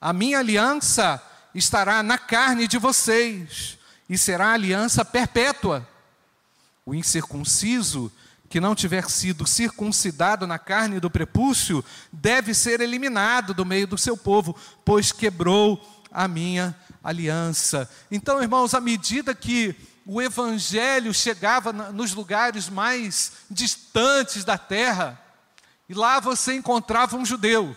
A 0.00 0.12
minha 0.12 0.38
aliança 0.38 1.22
estará 1.54 2.02
na 2.02 2.18
carne 2.18 2.68
de 2.68 2.76
vocês 2.78 3.78
e 4.08 4.18
será 4.18 4.52
aliança 4.52 5.04
perpétua. 5.04 5.88
O 6.84 6.94
incircunciso 6.94 8.12
que 8.48 8.60
não 8.60 8.74
tiver 8.74 9.08
sido 9.10 9.46
circuncidado 9.46 10.46
na 10.46 10.58
carne 10.58 11.00
do 11.00 11.10
prepúcio 11.10 11.84
deve 12.12 12.54
ser 12.54 12.80
eliminado 12.80 13.54
do 13.54 13.64
meio 13.64 13.86
do 13.86 13.98
seu 13.98 14.16
povo, 14.16 14.56
pois 14.84 15.10
quebrou 15.10 15.80
a 16.12 16.28
minha 16.28 16.76
aliança. 17.02 17.90
Então, 18.10 18.42
irmãos, 18.42 18.74
à 18.74 18.80
medida 18.80 19.34
que 19.34 19.74
o 20.06 20.22
evangelho 20.22 21.12
chegava 21.12 21.72
nos 21.72 22.14
lugares 22.14 22.68
mais 22.68 23.32
distantes 23.50 24.44
da 24.44 24.56
terra, 24.56 25.20
e 25.88 25.94
lá 25.94 26.20
você 26.20 26.54
encontrava 26.54 27.16
um 27.16 27.26
judeu. 27.26 27.76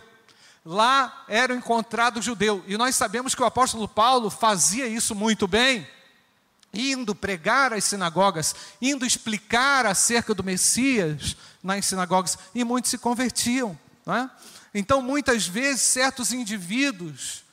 Lá 0.63 1.25
era 1.27 1.55
encontrado 1.55 2.21
judeu. 2.21 2.63
E 2.67 2.77
nós 2.77 2.95
sabemos 2.95 3.33
que 3.33 3.41
o 3.41 3.45
apóstolo 3.45 3.87
Paulo 3.87 4.29
fazia 4.29 4.87
isso 4.87 5.15
muito 5.15 5.47
bem, 5.47 5.87
indo 6.71 7.15
pregar 7.15 7.73
às 7.73 7.85
sinagogas, 7.85 8.55
indo 8.79 9.05
explicar 9.05 9.87
acerca 9.87 10.35
do 10.35 10.43
Messias 10.43 11.35
nas 11.63 11.85
sinagogas, 11.85 12.37
e 12.53 12.63
muitos 12.63 12.91
se 12.91 12.97
convertiam. 12.99 13.77
É? 14.05 14.29
Então, 14.73 15.01
muitas 15.01 15.47
vezes, 15.47 15.81
certos 15.81 16.31
indivíduos 16.31 17.43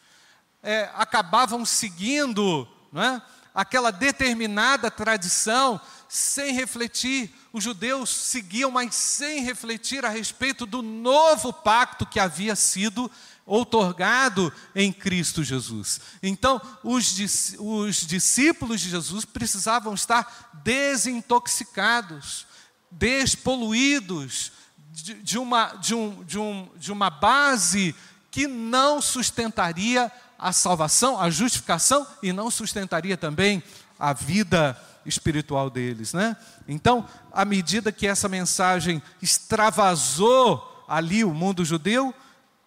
é, 0.63 0.91
acabavam 0.95 1.65
seguindo, 1.65 2.69
não 2.93 3.03
é? 3.03 3.23
Aquela 3.57 3.91
determinada 3.91 4.91
tradição 4.91 5.81
sem 6.07 6.53
refletir. 6.53 7.35
Os 7.55 7.65
judeus 7.65 8.11
seguiam, 8.11 8.71
mas 8.71 8.95
sem 8.95 9.43
refletir 9.43 10.05
a 10.05 10.11
respeito 10.11 10.67
do 10.67 10.83
novo 10.83 11.55
pacto 11.55 12.05
que 12.05 12.21
havia 12.21 12.55
sido 12.55 13.11
outorgado 13.47 14.53
em 14.75 14.93
Cristo 14.93 15.43
Jesus. 15.43 16.01
Então, 16.23 16.61
os, 16.85 17.17
os 17.59 18.07
discípulos 18.07 18.83
de 18.83 18.91
Jesus 18.91 19.25
precisavam 19.25 19.95
estar 19.95 20.51
desintoxicados, 20.63 22.47
despoluídos 22.91 24.53
de, 24.91 25.15
de, 25.15 25.39
uma, 25.39 25.75
de, 25.77 25.95
um, 25.95 26.25
de, 26.25 26.39
um, 26.39 26.69
de 26.77 26.93
uma 26.93 27.09
base 27.09 27.95
que 28.31 28.47
não 28.47 29.01
sustentaria 29.01 30.13
a 30.39 30.53
salvação, 30.53 31.21
a 31.21 31.31
justificação 31.31 32.07
e 32.23 32.33
não 32.33 32.51
sustentaria 32.51 33.17
também 33.17 33.63
a 33.99 34.13
vida 34.13 34.81
espiritual 35.05 35.71
deles, 35.71 36.13
né? 36.13 36.37
Então, 36.67 37.07
à 37.33 37.45
medida 37.45 37.93
que 37.93 38.07
essa 38.07 38.29
mensagem 38.29 39.03
extravasou 39.23 40.85
ali 40.89 41.25
o 41.25 41.33
mundo 41.33 41.65
judeu, 41.65 42.15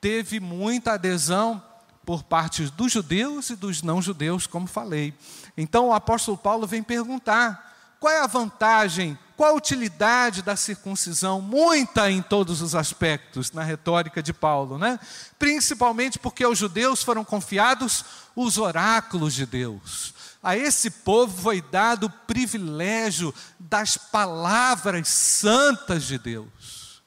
teve 0.02 0.40
muita 0.40 0.94
adesão 0.94 1.62
por 2.06 2.24
parte 2.24 2.64
dos 2.72 2.92
judeus 2.92 3.50
e 3.50 3.56
dos 3.56 3.84
não 3.84 4.02
judeus, 4.02 4.48
como 4.48 4.68
falei. 4.68 5.14
Então, 5.56 5.90
o 5.90 5.94
apóstolo 5.94 6.38
Paulo 6.38 6.66
vem 6.66 6.82
perguntar: 6.82 7.96
qual 8.00 8.12
é 8.12 8.22
a 8.22 8.28
vantagem 8.28 9.18
qual 9.40 9.54
a 9.54 9.56
utilidade 9.56 10.42
da 10.42 10.58
circuncisão? 10.58 11.40
Muita 11.40 12.12
em 12.12 12.22
todos 12.22 12.62
os 12.62 12.76
aspectos, 12.76 13.54
na 13.54 13.64
retórica 13.64 14.22
de 14.22 14.34
Paulo, 14.34 14.78
né? 14.78 15.00
Principalmente 15.40 16.20
porque 16.20 16.44
aos 16.44 16.58
judeus 16.58 17.02
foram 17.02 17.24
confiados 17.24 18.04
os 18.36 18.58
oráculos 18.58 19.34
de 19.34 19.46
Deus. 19.46 20.14
A 20.44 20.58
esse 20.58 20.92
povo 20.92 21.42
foi 21.42 21.62
dado 21.62 22.08
o 22.08 22.10
privilégio 22.10 23.34
das 23.58 23.96
palavras 23.96 25.08
santas 25.08 26.04
de 26.04 26.18
Deus. 26.18 27.02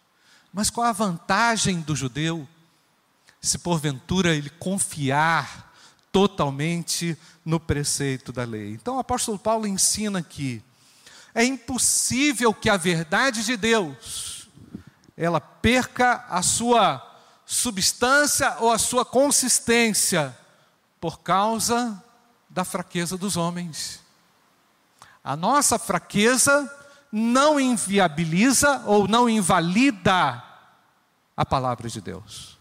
Mas 0.54 0.70
qual 0.70 0.86
a 0.86 0.92
vantagem 0.92 1.82
do 1.82 1.94
judeu? 1.94 2.48
Se 3.42 3.58
porventura 3.58 4.34
ele 4.34 4.48
confiar 4.48 5.70
totalmente 6.10 7.14
no 7.44 7.60
preceito 7.60 8.32
da 8.32 8.44
lei. 8.44 8.72
Então 8.72 8.96
o 8.96 9.00
apóstolo 9.00 9.38
Paulo 9.38 9.66
ensina 9.66 10.20
aqui 10.20 10.62
é 11.34 11.44
impossível 11.44 12.52
que 12.52 12.68
a 12.68 12.76
verdade 12.76 13.44
de 13.44 13.56
Deus 13.56 14.48
ela 15.16 15.40
perca 15.40 16.24
a 16.28 16.42
sua 16.42 17.00
substância 17.44 18.56
ou 18.60 18.72
a 18.72 18.78
sua 18.78 19.04
consistência 19.04 20.36
por 21.00 21.20
causa 21.20 22.02
da 22.48 22.64
fraqueza 22.64 23.16
dos 23.16 23.36
homens. 23.36 24.00
A 25.22 25.36
nossa 25.36 25.78
fraqueza 25.78 26.70
não 27.10 27.60
inviabiliza 27.60 28.82
ou 28.86 29.06
não 29.06 29.28
invalida 29.28 30.42
a 31.36 31.44
palavra 31.44 31.88
de 31.88 32.00
Deus. 32.00 32.58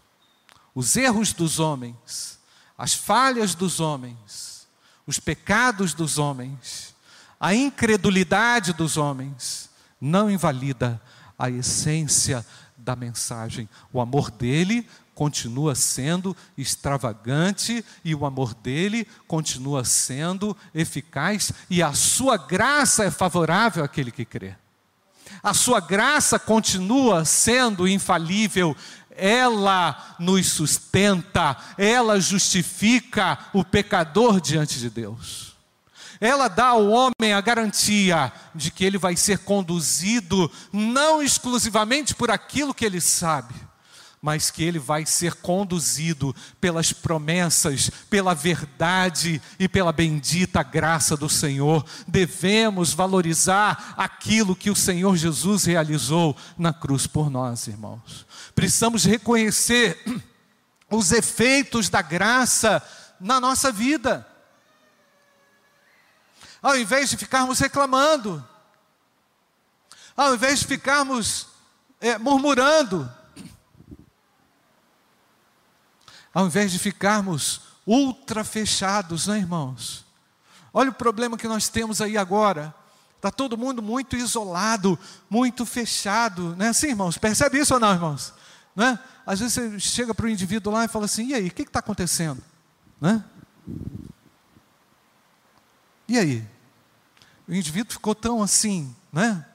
Os 0.74 0.96
erros 0.96 1.32
dos 1.32 1.58
homens, 1.58 2.38
as 2.76 2.94
falhas 2.94 3.54
dos 3.54 3.80
homens, 3.80 4.68
os 5.06 5.18
pecados 5.18 5.94
dos 5.94 6.18
homens, 6.18 6.91
a 7.42 7.52
incredulidade 7.52 8.72
dos 8.72 8.96
homens 8.96 9.68
não 10.00 10.30
invalida 10.30 11.02
a 11.36 11.50
essência 11.50 12.46
da 12.76 12.94
mensagem. 12.94 13.68
O 13.92 14.00
amor 14.00 14.30
dele 14.30 14.86
continua 15.12 15.74
sendo 15.74 16.36
extravagante 16.56 17.84
e 18.04 18.14
o 18.14 18.24
amor 18.24 18.54
dele 18.54 19.08
continua 19.26 19.84
sendo 19.84 20.56
eficaz 20.72 21.50
e 21.68 21.82
a 21.82 21.92
sua 21.94 22.36
graça 22.36 23.02
é 23.02 23.10
favorável 23.10 23.82
àquele 23.82 24.12
que 24.12 24.24
crê. 24.24 24.54
A 25.42 25.52
sua 25.52 25.80
graça 25.80 26.38
continua 26.38 27.24
sendo 27.24 27.88
infalível, 27.88 28.76
ela 29.10 30.14
nos 30.16 30.46
sustenta, 30.46 31.56
ela 31.76 32.20
justifica 32.20 33.36
o 33.52 33.64
pecador 33.64 34.40
diante 34.40 34.78
de 34.78 34.88
Deus 34.88 35.51
ela 36.22 36.46
dá 36.46 36.68
ao 36.68 36.88
homem 36.88 37.32
a 37.32 37.40
garantia 37.40 38.32
de 38.54 38.70
que 38.70 38.84
ele 38.84 38.96
vai 38.96 39.16
ser 39.16 39.38
conduzido 39.38 40.48
não 40.72 41.20
exclusivamente 41.20 42.14
por 42.14 42.30
aquilo 42.30 42.72
que 42.72 42.84
ele 42.84 43.00
sabe, 43.00 43.52
mas 44.20 44.48
que 44.48 44.62
ele 44.62 44.78
vai 44.78 45.04
ser 45.04 45.34
conduzido 45.34 46.32
pelas 46.60 46.92
promessas, 46.92 47.90
pela 48.08 48.34
verdade 48.34 49.42
e 49.58 49.68
pela 49.68 49.90
bendita 49.90 50.62
graça 50.62 51.16
do 51.16 51.28
Senhor. 51.28 51.84
Devemos 52.06 52.92
valorizar 52.92 53.92
aquilo 53.96 54.54
que 54.54 54.70
o 54.70 54.76
Senhor 54.76 55.16
Jesus 55.16 55.64
realizou 55.64 56.36
na 56.56 56.72
cruz 56.72 57.04
por 57.04 57.28
nós, 57.30 57.66
irmãos. 57.66 58.24
Precisamos 58.54 59.04
reconhecer 59.04 60.00
os 60.88 61.10
efeitos 61.10 61.88
da 61.88 62.00
graça 62.00 62.80
na 63.20 63.40
nossa 63.40 63.72
vida. 63.72 64.24
Ao 66.62 66.76
invés 66.76 67.10
de 67.10 67.16
ficarmos 67.16 67.58
reclamando, 67.58 68.46
ao 70.16 70.34
invés 70.34 70.60
de 70.60 70.66
ficarmos 70.66 71.48
é, 72.00 72.16
murmurando, 72.16 73.10
ao 76.32 76.46
invés 76.46 76.70
de 76.70 76.78
ficarmos 76.78 77.62
ultra 77.86 78.44
fechados, 78.44 79.26
né, 79.26 79.38
irmãos? 79.38 80.04
Olha 80.72 80.90
o 80.90 80.94
problema 80.94 81.36
que 81.36 81.48
nós 81.48 81.68
temos 81.68 82.00
aí 82.00 82.16
agora. 82.16 82.74
Está 83.16 83.30
todo 83.30 83.58
mundo 83.58 83.82
muito 83.82 84.16
isolado, 84.16 84.98
muito 85.28 85.66
fechado, 85.66 86.56
né? 86.56 86.70
Assim, 86.70 86.88
irmãos, 86.88 87.18
percebe 87.18 87.58
isso 87.58 87.74
ou 87.74 87.80
não, 87.80 87.92
irmãos? 87.92 88.32
Né? 88.74 88.98
Às 89.26 89.40
vezes 89.40 89.54
você 89.54 89.80
chega 89.80 90.14
para 90.14 90.26
o 90.26 90.28
indivíduo 90.28 90.72
lá 90.72 90.84
e 90.84 90.88
fala 90.88 91.04
assim: 91.04 91.28
e 91.28 91.34
aí, 91.34 91.48
o 91.48 91.50
que 91.52 91.62
está 91.62 91.78
acontecendo? 91.78 92.42
Né? 93.00 93.22
E 96.12 96.18
aí? 96.18 96.46
O 97.48 97.54
indivíduo 97.54 97.94
ficou 97.94 98.14
tão 98.14 98.42
assim, 98.42 98.94
né? 99.10 99.46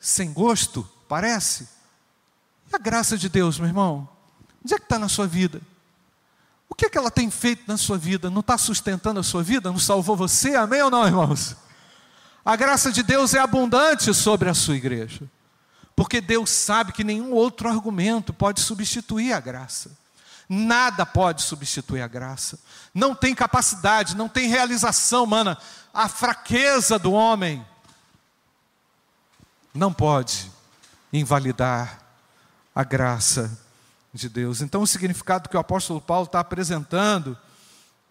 Sem 0.00 0.32
gosto, 0.32 0.88
parece. 1.06 1.68
E 2.72 2.74
a 2.74 2.78
graça 2.78 3.18
de 3.18 3.28
Deus, 3.28 3.58
meu 3.58 3.68
irmão? 3.68 4.08
Onde 4.64 4.72
é 4.72 4.78
que 4.78 4.86
está 4.86 4.98
na 4.98 5.06
sua 5.06 5.26
vida? 5.26 5.60
O 6.66 6.74
que 6.74 6.86
é 6.86 6.88
que 6.88 6.96
ela 6.96 7.10
tem 7.10 7.30
feito 7.30 7.64
na 7.68 7.76
sua 7.76 7.98
vida? 7.98 8.30
Não 8.30 8.40
está 8.40 8.56
sustentando 8.56 9.20
a 9.20 9.22
sua 9.22 9.42
vida? 9.42 9.70
Não 9.70 9.78
salvou 9.78 10.16
você? 10.16 10.56
Amém 10.56 10.80
ou 10.80 10.90
não, 10.90 11.06
irmãos? 11.06 11.54
A 12.42 12.56
graça 12.56 12.90
de 12.90 13.02
Deus 13.02 13.34
é 13.34 13.40
abundante 13.40 14.14
sobre 14.14 14.48
a 14.48 14.54
sua 14.54 14.76
igreja. 14.76 15.30
Porque 15.94 16.22
Deus 16.22 16.48
sabe 16.48 16.92
que 16.92 17.04
nenhum 17.04 17.32
outro 17.32 17.68
argumento 17.68 18.32
pode 18.32 18.62
substituir 18.62 19.34
a 19.34 19.40
graça. 19.40 19.90
Nada 20.48 21.04
pode 21.04 21.42
substituir 21.42 22.00
a 22.00 22.08
graça. 22.08 22.58
Não 22.94 23.14
tem 23.14 23.34
capacidade, 23.34 24.16
não 24.16 24.28
tem 24.28 24.48
realização 24.48 25.24
humana. 25.24 25.58
A 25.92 26.08
fraqueza 26.08 26.98
do 26.98 27.12
homem 27.12 27.66
não 29.74 29.92
pode 29.92 30.50
invalidar 31.12 32.00
a 32.74 32.82
graça 32.82 33.58
de 34.12 34.28
Deus. 34.28 34.62
Então, 34.62 34.82
o 34.82 34.86
significado 34.86 35.48
que 35.48 35.56
o 35.56 35.60
apóstolo 35.60 36.00
Paulo 36.00 36.24
está 36.24 36.40
apresentando 36.40 37.36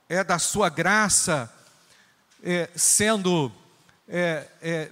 é 0.08 0.24
da 0.24 0.38
sua 0.38 0.70
graça 0.70 1.52
é, 2.44 2.70
sendo 2.76 3.52
é, 4.08 4.48
é, 4.62 4.92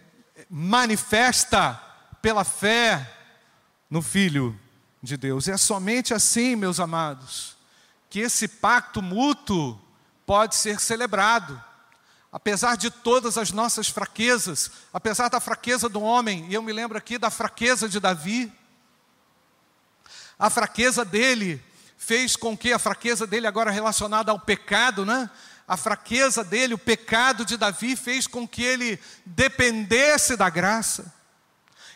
manifesta 0.49 1.79
pela 2.21 2.43
fé 2.43 3.13
no 3.89 4.01
Filho 4.01 4.59
de 5.05 5.15
Deus. 5.15 5.47
É 5.47 5.55
somente 5.55 6.13
assim, 6.13 6.55
meus 6.55 6.79
amados, 6.79 7.55
que 8.09 8.19
esse 8.19 8.47
pacto 8.47 9.01
mútuo 9.01 9.79
pode 10.25 10.55
ser 10.55 10.79
celebrado. 10.79 11.61
Apesar 12.31 12.75
de 12.75 12.91
todas 12.91 13.37
as 13.37 13.51
nossas 13.51 13.87
fraquezas, 13.87 14.69
apesar 14.91 15.29
da 15.29 15.39
fraqueza 15.39 15.87
do 15.87 16.01
homem, 16.01 16.45
e 16.49 16.53
eu 16.53 16.61
me 16.61 16.73
lembro 16.73 16.97
aqui 16.97 17.17
da 17.17 17.29
fraqueza 17.29 17.87
de 17.87 17.99
Davi, 17.99 18.51
a 20.37 20.49
fraqueza 20.49 21.05
dele 21.05 21.63
fez 21.97 22.35
com 22.35 22.57
que 22.57 22.73
a 22.73 22.79
fraqueza 22.79 23.25
dele 23.25 23.47
agora 23.47 23.71
relacionada 23.71 24.31
ao 24.31 24.39
pecado, 24.39 25.05
né? 25.05 25.29
A 25.67 25.77
fraqueza 25.77 26.43
dele, 26.43 26.73
o 26.73 26.77
pecado 26.77 27.45
de 27.45 27.57
Davi 27.57 27.95
fez 27.95 28.27
com 28.27 28.47
que 28.47 28.63
ele 28.63 28.99
dependesse 29.25 30.35
da 30.35 30.49
graça. 30.49 31.11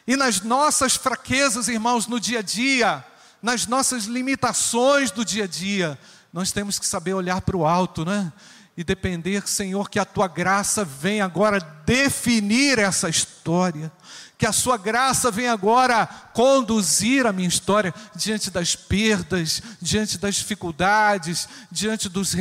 E 0.09 0.15
nas 0.15 0.41
nossas 0.41 0.95
fraquezas, 0.95 1.67
irmãos, 1.67 2.07
no 2.07 2.19
dia 2.19 2.39
a 2.39 2.41
dia, 2.41 3.05
nas 3.43 3.67
nossas 3.67 4.05
limitações 4.05 5.11
do 5.11 5.23
dia 5.23 5.43
a 5.43 5.47
dia, 5.47 5.99
nós 6.33 6.51
temos 6.51 6.79
que 6.79 6.87
saber 6.87 7.13
olhar 7.13 7.41
para 7.41 7.55
o 7.55 7.63
alto, 7.63 8.03
né? 8.03 8.33
E 8.75 8.83
depender, 8.83 9.47
Senhor, 9.47 9.87
que 9.87 9.99
a 9.99 10.05
tua 10.05 10.27
graça 10.27 10.83
venha 10.83 11.23
agora 11.23 11.59
definir 11.85 12.79
essa 12.79 13.07
história 13.07 13.91
que 14.35 14.47
a 14.47 14.53
sua 14.53 14.77
graça 14.77 15.29
venha 15.29 15.51
agora 15.51 16.07
conduzir 16.33 17.27
a 17.27 17.33
minha 17.33 17.49
história 17.49 17.93
diante 18.15 18.49
das 18.49 18.73
perdas, 18.73 19.61
diante 19.81 20.17
das 20.17 20.35
dificuldades, 20.35 21.49
diante 21.69 22.07
dos 22.07 22.31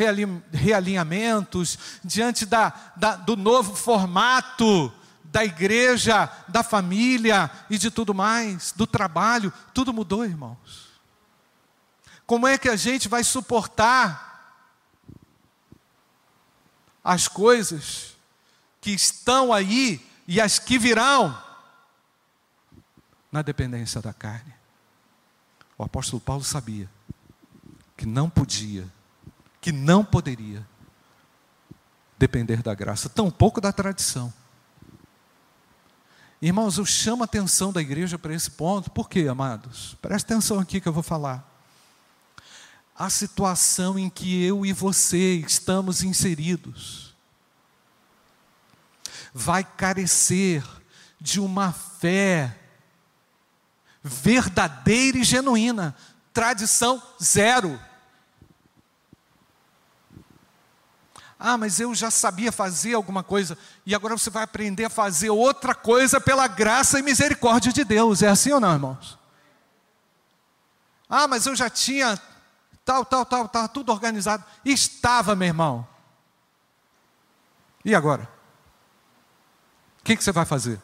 realinhamentos, 0.53 1.77
diante 2.05 2.47
da, 2.47 2.73
da, 2.97 3.17
do 3.17 3.37
novo 3.37 3.75
formato 3.75 4.93
da 5.31 5.45
igreja, 5.45 6.31
da 6.49 6.63
família 6.63 7.51
e 7.69 7.79
de 7.79 7.91
tudo 7.91 8.15
mais, 8.15 8.73
do 8.73 8.87
trabalho, 8.87 9.53
tudo 9.73 9.93
mudou, 9.93 10.25
irmãos. 10.25 10.89
Como 12.27 12.47
é 12.47 12.59
que 12.59 12.69
a 12.69 12.77
gente 12.77 13.09
vai 13.09 13.25
suportar 13.25 14.27
as 17.03 17.29
coisas 17.29 18.17
que 18.81 18.91
estão 18.91 19.53
aí 19.53 20.05
e 20.27 20.41
as 20.41 20.59
que 20.59 20.79
virão? 20.79 21.49
na 23.31 23.43
dependência 23.43 24.01
da 24.01 24.13
carne. 24.13 24.55
O 25.77 25.85
apóstolo 25.85 26.21
Paulo 26.21 26.43
sabia 26.43 26.89
que 27.97 28.07
não 28.07 28.29
podia, 28.29 28.87
que 29.61 29.71
não 29.71 30.05
poderia 30.05 30.67
depender 32.19 32.63
da 32.63 32.75
graça, 32.75 33.09
tampouco 33.09 33.61
da 33.61 33.73
tradição. 33.73 34.33
Irmãos, 36.41 36.79
eu 36.79 36.87
chamo 36.87 37.23
a 37.23 37.25
atenção 37.25 37.73
da 37.73 37.81
igreja 37.81 38.17
para 38.17 38.33
esse 38.33 38.51
ponto, 38.53 38.91
por 38.93 39.09
quê, 39.09 39.27
amados? 39.29 39.97
Preste 40.01 40.25
atenção 40.25 40.61
aqui 40.61 40.81
que 40.81 40.87
eu 40.87 40.93
vou 40.93 41.03
falar. 41.03 41.45
A 42.95 43.11
situação 43.11 43.99
em 43.99 44.09
que 44.09 44.45
eu 44.45 44.65
e 44.65 44.73
você 44.73 45.35
estamos 45.35 46.03
inseridos 46.03 47.15
vai 49.35 49.65
carecer 49.65 50.65
de 51.21 51.41
uma 51.41 51.73
fé 51.73 52.57
verdadeira 54.03 55.19
e 55.19 55.25
genuína. 55.25 55.95
Tradição 56.33 57.03
zero. 57.23 57.81
Ah, 61.39 61.57
mas 61.57 61.79
eu 61.79 61.95
já 61.95 62.11
sabia 62.11 62.51
fazer 62.51 62.95
alguma 62.95 63.23
coisa, 63.23 63.57
e 63.87 63.95
agora 63.95 64.19
você 64.19 64.29
vai 64.29 64.43
aprender 64.43 64.87
a 64.87 64.91
fazer 64.91 65.31
outra 65.31 65.75
coisa 65.75 66.21
pela 66.21 66.49
graça 66.49 66.99
e 66.99 67.03
misericórdia 67.03 67.73
de 67.73 67.85
Deus. 67.85 68.23
É 68.23 68.29
assim 68.29 68.53
ou 68.53 68.59
não, 68.59 68.73
irmãos? 68.73 69.17
Ah, 71.09 71.29
mas 71.29 71.47
eu 71.47 71.55
já 71.55 71.71
tinha 71.71 72.21
tal, 72.85 73.05
tal, 73.05 73.25
tal, 73.25 73.49
tal, 73.49 73.69
tudo 73.69 73.93
organizado. 73.93 74.45
Estava, 74.65 75.37
meu 75.37 75.47
irmão. 75.47 75.87
E 77.85 77.95
agora? 77.95 78.29
O 80.01 80.05
que, 80.05 80.17
que 80.17 80.25
você 80.25 80.33
vai 80.33 80.45
fazer? 80.45 80.81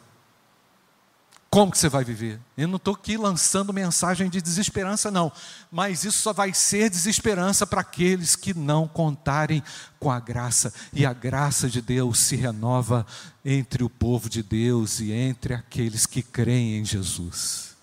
Como 1.55 1.71
que 1.71 1.77
você 1.77 1.87
vai 1.87 2.03
viver? 2.03 2.37
Eu 2.57 2.67
não 2.67 2.75
estou 2.75 2.95
aqui 2.95 3.15
lançando 3.15 3.71
mensagem 3.71 4.29
de 4.29 4.41
desesperança, 4.41 5.09
não. 5.09 5.31
Mas 5.71 6.03
isso 6.03 6.17
só 6.17 6.33
vai 6.33 6.53
ser 6.53 6.89
desesperança 6.89 7.65
para 7.65 7.79
aqueles 7.79 8.35
que 8.35 8.53
não 8.53 8.89
contarem 8.89 9.63
com 9.97 10.11
a 10.11 10.19
graça. 10.19 10.73
E 10.91 11.05
a 11.05 11.13
graça 11.13 11.69
de 11.69 11.81
Deus 11.81 12.19
se 12.19 12.35
renova 12.35 13.05
entre 13.45 13.85
o 13.85 13.89
povo 13.89 14.29
de 14.29 14.43
Deus 14.43 14.99
e 14.99 15.13
entre 15.13 15.53
aqueles 15.53 16.05
que 16.05 16.21
creem 16.21 16.79
em 16.79 16.83
Jesus. 16.83 17.77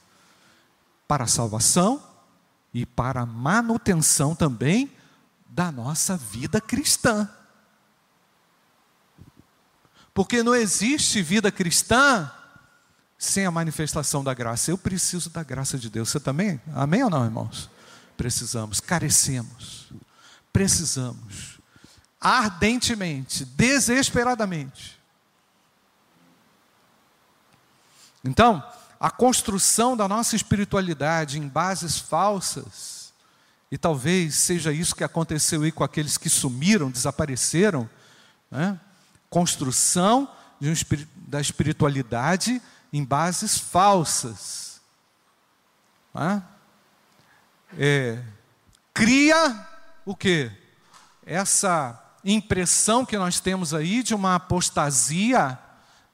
Para 1.08 1.24
a 1.24 1.26
salvação 1.26 2.02
e 2.74 2.84
para 2.84 3.22
a 3.22 3.26
manutenção 3.26 4.34
também 4.34 4.92
da 5.48 5.72
nossa 5.72 6.14
vida 6.14 6.60
cristã. 6.60 7.26
Porque 10.12 10.42
não 10.42 10.54
existe 10.54 11.22
vida 11.22 11.50
cristã 11.50 12.30
sem 13.22 13.46
a 13.46 13.52
manifestação 13.52 14.24
da 14.24 14.34
graça. 14.34 14.72
Eu 14.72 14.76
preciso 14.76 15.30
da 15.30 15.44
graça 15.44 15.78
de 15.78 15.88
Deus. 15.88 16.08
Você 16.10 16.18
também? 16.18 16.60
Amém 16.74 17.04
ou 17.04 17.10
não, 17.10 17.24
irmãos? 17.24 17.70
Precisamos, 18.16 18.80
carecemos, 18.80 19.92
precisamos, 20.52 21.60
ardentemente, 22.20 23.44
desesperadamente. 23.44 24.98
Então, 28.24 28.62
a 28.98 29.08
construção 29.08 29.96
da 29.96 30.08
nossa 30.08 30.34
espiritualidade 30.34 31.38
em 31.38 31.46
bases 31.46 31.98
falsas, 31.98 33.12
e 33.70 33.78
talvez 33.78 34.34
seja 34.34 34.72
isso 34.72 34.96
que 34.96 35.04
aconteceu 35.04 35.62
aí 35.62 35.70
com 35.70 35.84
aqueles 35.84 36.18
que 36.18 36.28
sumiram, 36.28 36.90
desapareceram, 36.90 37.88
né? 38.50 38.78
construção 39.30 40.28
um, 40.60 40.72
da 41.28 41.40
espiritualidade 41.40 42.60
em 42.92 43.04
bases 43.04 43.58
falsas. 43.58 44.80
É? 46.14 46.42
É, 47.78 48.22
cria 48.92 49.66
o 50.04 50.14
que? 50.14 50.50
Essa 51.24 51.98
impressão 52.24 53.04
que 53.04 53.16
nós 53.16 53.40
temos 53.40 53.72
aí 53.72 54.02
de 54.02 54.14
uma 54.14 54.34
apostasia, 54.34 55.58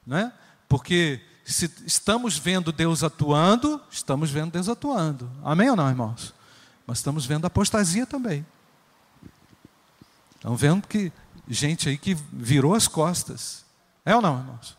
né? 0.05 0.31
porque 0.67 1.21
se 1.43 1.71
estamos 1.85 2.37
vendo 2.37 2.71
Deus 2.71 3.03
atuando, 3.03 3.81
estamos 3.91 4.31
vendo 4.31 4.51
Deus 4.51 4.69
atuando. 4.69 5.29
Amém 5.43 5.69
ou 5.69 5.75
não, 5.75 5.89
irmãos? 5.89 6.33
Mas 6.85 6.99
estamos 6.99 7.25
vendo 7.25 7.45
apostasia 7.45 8.05
também. 8.05 8.45
Estamos 10.35 10.61
vendo 10.61 10.87
que 10.87 11.11
gente 11.47 11.89
aí 11.89 11.97
que 11.97 12.13
virou 12.31 12.73
as 12.73 12.87
costas. 12.87 13.65
É 14.05 14.15
ou 14.15 14.21
não, 14.21 14.39
irmãos? 14.39 14.78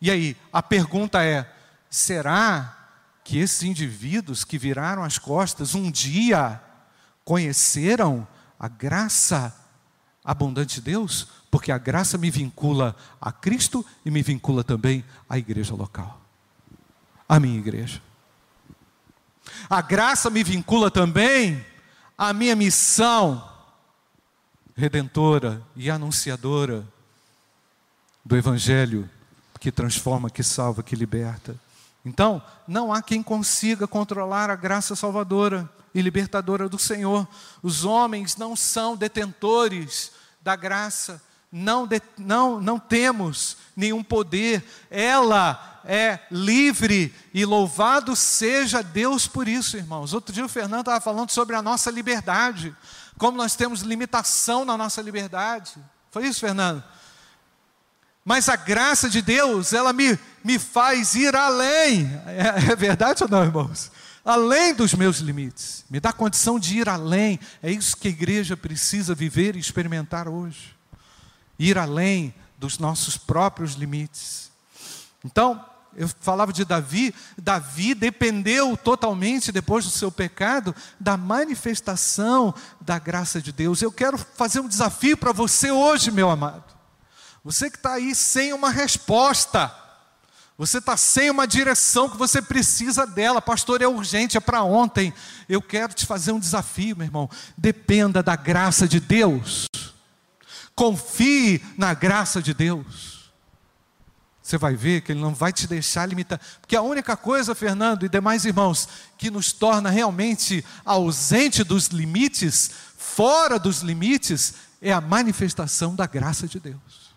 E 0.00 0.10
aí, 0.10 0.36
a 0.52 0.62
pergunta 0.62 1.22
é: 1.22 1.50
será 1.88 2.76
que 3.22 3.38
esses 3.38 3.62
indivíduos 3.62 4.44
que 4.44 4.58
viraram 4.58 5.04
as 5.04 5.18
costas 5.18 5.74
um 5.74 5.90
dia 5.90 6.60
conheceram 7.24 8.26
a 8.58 8.66
graça 8.66 9.54
abundante 10.24 10.76
de 10.76 10.80
Deus? 10.80 11.28
Porque 11.50 11.70
a 11.70 11.78
graça 11.78 12.16
me 12.16 12.30
vincula 12.30 12.96
a 13.20 13.30
Cristo 13.30 13.84
e 14.04 14.10
me 14.10 14.22
vincula 14.22 14.64
também 14.64 15.04
à 15.28 15.36
igreja 15.36 15.74
local, 15.74 16.20
à 17.28 17.38
minha 17.38 17.58
igreja. 17.58 18.00
A 19.68 19.82
graça 19.82 20.30
me 20.30 20.42
vincula 20.42 20.90
também 20.90 21.64
à 22.16 22.32
minha 22.32 22.54
missão 22.54 23.48
redentora 24.76 25.62
e 25.76 25.90
anunciadora 25.90 26.86
do 28.24 28.36
Evangelho 28.36 29.08
que 29.60 29.70
transforma, 29.70 30.30
que 30.30 30.42
salva, 30.42 30.82
que 30.82 30.96
liberta. 30.96 31.54
Então, 32.04 32.42
não 32.66 32.92
há 32.92 33.02
quem 33.02 33.22
consiga 33.22 33.86
controlar 33.86 34.48
a 34.48 34.56
graça 34.56 34.96
salvadora 34.96 35.68
e 35.94 36.00
libertadora 36.00 36.66
do 36.66 36.78
Senhor. 36.78 37.28
Os 37.62 37.84
homens 37.84 38.36
não 38.36 38.56
são 38.56 38.96
detentores 38.96 40.12
da 40.40 40.56
graça, 40.56 41.22
não, 41.52 41.86
de, 41.86 42.00
não, 42.16 42.58
não 42.58 42.78
temos 42.78 43.58
nenhum 43.76 44.02
poder, 44.02 44.64
ela 44.90 45.80
é 45.84 46.20
livre 46.30 47.14
e 47.34 47.44
louvado 47.44 48.14
seja 48.16 48.82
Deus 48.82 49.26
por 49.26 49.46
isso, 49.46 49.76
irmãos. 49.76 50.14
Outro 50.14 50.32
dia 50.32 50.44
o 50.44 50.48
Fernando 50.48 50.80
estava 50.80 51.00
falando 51.00 51.30
sobre 51.30 51.54
a 51.54 51.60
nossa 51.60 51.90
liberdade, 51.90 52.74
como 53.18 53.36
nós 53.36 53.56
temos 53.56 53.82
limitação 53.82 54.64
na 54.64 54.76
nossa 54.76 55.02
liberdade. 55.02 55.74
Foi 56.10 56.26
isso, 56.26 56.40
Fernando? 56.40 56.82
Mas 58.30 58.48
a 58.48 58.54
graça 58.54 59.10
de 59.10 59.20
Deus, 59.20 59.72
ela 59.72 59.92
me, 59.92 60.16
me 60.44 60.56
faz 60.56 61.16
ir 61.16 61.34
além. 61.34 62.08
É, 62.28 62.70
é 62.70 62.76
verdade 62.76 63.24
ou 63.24 63.28
não, 63.28 63.42
irmãos? 63.42 63.90
Além 64.24 64.72
dos 64.72 64.94
meus 64.94 65.18
limites. 65.18 65.84
Me 65.90 65.98
dá 65.98 66.12
condição 66.12 66.56
de 66.56 66.78
ir 66.78 66.88
além. 66.88 67.40
É 67.60 67.72
isso 67.72 67.96
que 67.96 68.06
a 68.06 68.10
igreja 68.12 68.56
precisa 68.56 69.16
viver 69.16 69.56
e 69.56 69.58
experimentar 69.58 70.28
hoje. 70.28 70.76
Ir 71.58 71.76
além 71.76 72.32
dos 72.56 72.78
nossos 72.78 73.16
próprios 73.16 73.72
limites. 73.72 74.52
Então, 75.24 75.64
eu 75.96 76.08
falava 76.20 76.52
de 76.52 76.64
Davi, 76.64 77.12
Davi 77.36 77.94
dependeu 77.94 78.76
totalmente, 78.76 79.50
depois 79.50 79.84
do 79.84 79.90
seu 79.90 80.12
pecado, 80.12 80.72
da 81.00 81.16
manifestação 81.16 82.54
da 82.80 82.96
graça 82.96 83.42
de 83.42 83.50
Deus. 83.50 83.82
Eu 83.82 83.90
quero 83.90 84.16
fazer 84.16 84.60
um 84.60 84.68
desafio 84.68 85.16
para 85.16 85.32
você 85.32 85.72
hoje, 85.72 86.12
meu 86.12 86.30
amado. 86.30 86.78
Você 87.42 87.70
que 87.70 87.76
está 87.76 87.94
aí 87.94 88.14
sem 88.14 88.52
uma 88.52 88.70
resposta, 88.70 89.74
você 90.58 90.76
está 90.76 90.94
sem 90.94 91.30
uma 91.30 91.46
direção 91.46 92.08
que 92.08 92.18
você 92.18 92.42
precisa 92.42 93.06
dela, 93.06 93.40
pastor, 93.40 93.80
é 93.80 93.88
urgente, 93.88 94.36
é 94.36 94.40
para 94.40 94.62
ontem. 94.62 95.10
Eu 95.48 95.62
quero 95.62 95.94
te 95.94 96.04
fazer 96.04 96.32
um 96.32 96.38
desafio, 96.38 96.94
meu 96.94 97.06
irmão. 97.06 97.30
Dependa 97.56 98.22
da 98.22 98.36
graça 98.36 98.86
de 98.86 99.00
Deus, 99.00 99.66
confie 100.74 101.64
na 101.78 101.94
graça 101.94 102.42
de 102.42 102.52
Deus. 102.52 103.30
Você 104.42 104.58
vai 104.58 104.74
ver 104.74 105.00
que 105.00 105.12
Ele 105.12 105.20
não 105.20 105.32
vai 105.32 105.52
te 105.52 105.66
deixar 105.66 106.06
limitar, 106.06 106.38
porque 106.60 106.76
a 106.76 106.82
única 106.82 107.16
coisa, 107.16 107.54
Fernando 107.54 108.04
e 108.04 108.08
demais 108.08 108.44
irmãos, 108.44 108.86
que 109.16 109.30
nos 109.30 109.52
torna 109.52 109.88
realmente 109.88 110.62
ausente 110.84 111.64
dos 111.64 111.86
limites, 111.86 112.70
fora 112.98 113.58
dos 113.58 113.80
limites, 113.80 114.54
é 114.82 114.92
a 114.92 115.00
manifestação 115.00 115.94
da 115.94 116.06
graça 116.06 116.46
de 116.46 116.60
Deus. 116.60 117.09